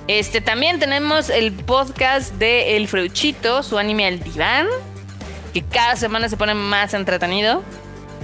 [0.07, 4.67] Este, también tenemos el podcast de El Freuchito, su anime al diván,
[5.53, 7.63] que cada semana se pone más entretenido.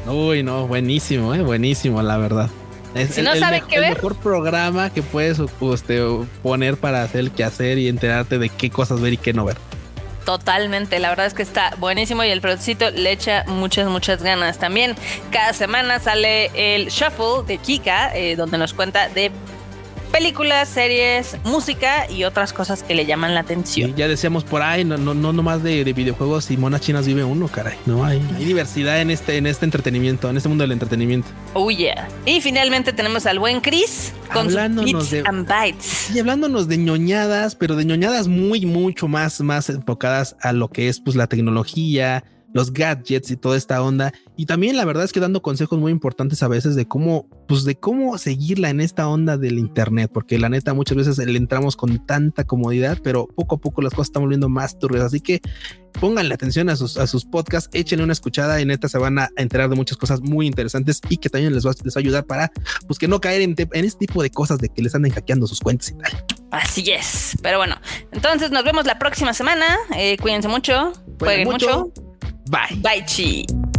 [0.07, 2.51] Uy, no, buenísimo, eh, buenísimo, la verdad.
[2.95, 3.33] Es si el, no
[3.69, 3.95] qué ver.
[3.95, 6.03] mejor programa que puedes este,
[6.43, 9.57] poner para hacer el quehacer y enterarte de qué cosas ver y qué no ver.
[10.25, 14.59] Totalmente, la verdad es que está buenísimo y el Freuchito le echa muchas, muchas ganas.
[14.59, 14.97] También
[15.31, 19.31] cada semana sale el Shuffle de Kika, eh, donde nos cuenta de
[20.07, 23.95] películas, series, música y otras cosas que le llaman la atención.
[23.97, 27.49] ya decíamos por ahí, no, no, no nomás de, videojuegos y monas chinas vive uno,
[27.49, 27.77] caray.
[27.87, 31.29] No hay, hay diversidad en este, en este entretenimiento, en este mundo del entretenimiento.
[31.55, 32.09] Oh yeah.
[32.25, 36.11] Y finalmente tenemos al buen Chris con Bits and Bytes.
[36.15, 40.89] Y hablándonos de ñoñadas, pero de ñoñadas muy, mucho más, más enfocadas a lo que
[40.89, 42.25] es pues la tecnología,
[42.57, 44.15] los gadgets y toda esta onda.
[44.35, 47.65] Y también la verdad es que dando consejos muy importantes a veces de cómo, pues
[47.65, 51.77] de cómo seguirla en esta onda del internet, porque la neta muchas veces le entramos
[51.77, 55.05] con tanta comodidad, pero poco a poco las cosas están volviendo más turbias.
[55.05, 55.43] Así que
[56.01, 59.29] pónganle atención a sus, a sus podcasts, échenle una escuchada y neta se van a
[59.37, 62.25] enterar de muchas cosas muy interesantes y que también les va, les va a ayudar
[62.25, 62.51] para
[62.87, 65.47] pues que no caer en, en este tipo de cosas de que les anden hackeando
[65.47, 66.25] sus cuentas y tal.
[66.51, 67.37] Así es.
[67.43, 67.77] Pero bueno,
[68.13, 69.67] entonces nos vemos la próxima semana.
[69.95, 70.95] Eh, cuídense mucho.
[71.19, 71.93] Jueguen mucho.
[72.51, 73.76] 拜拜！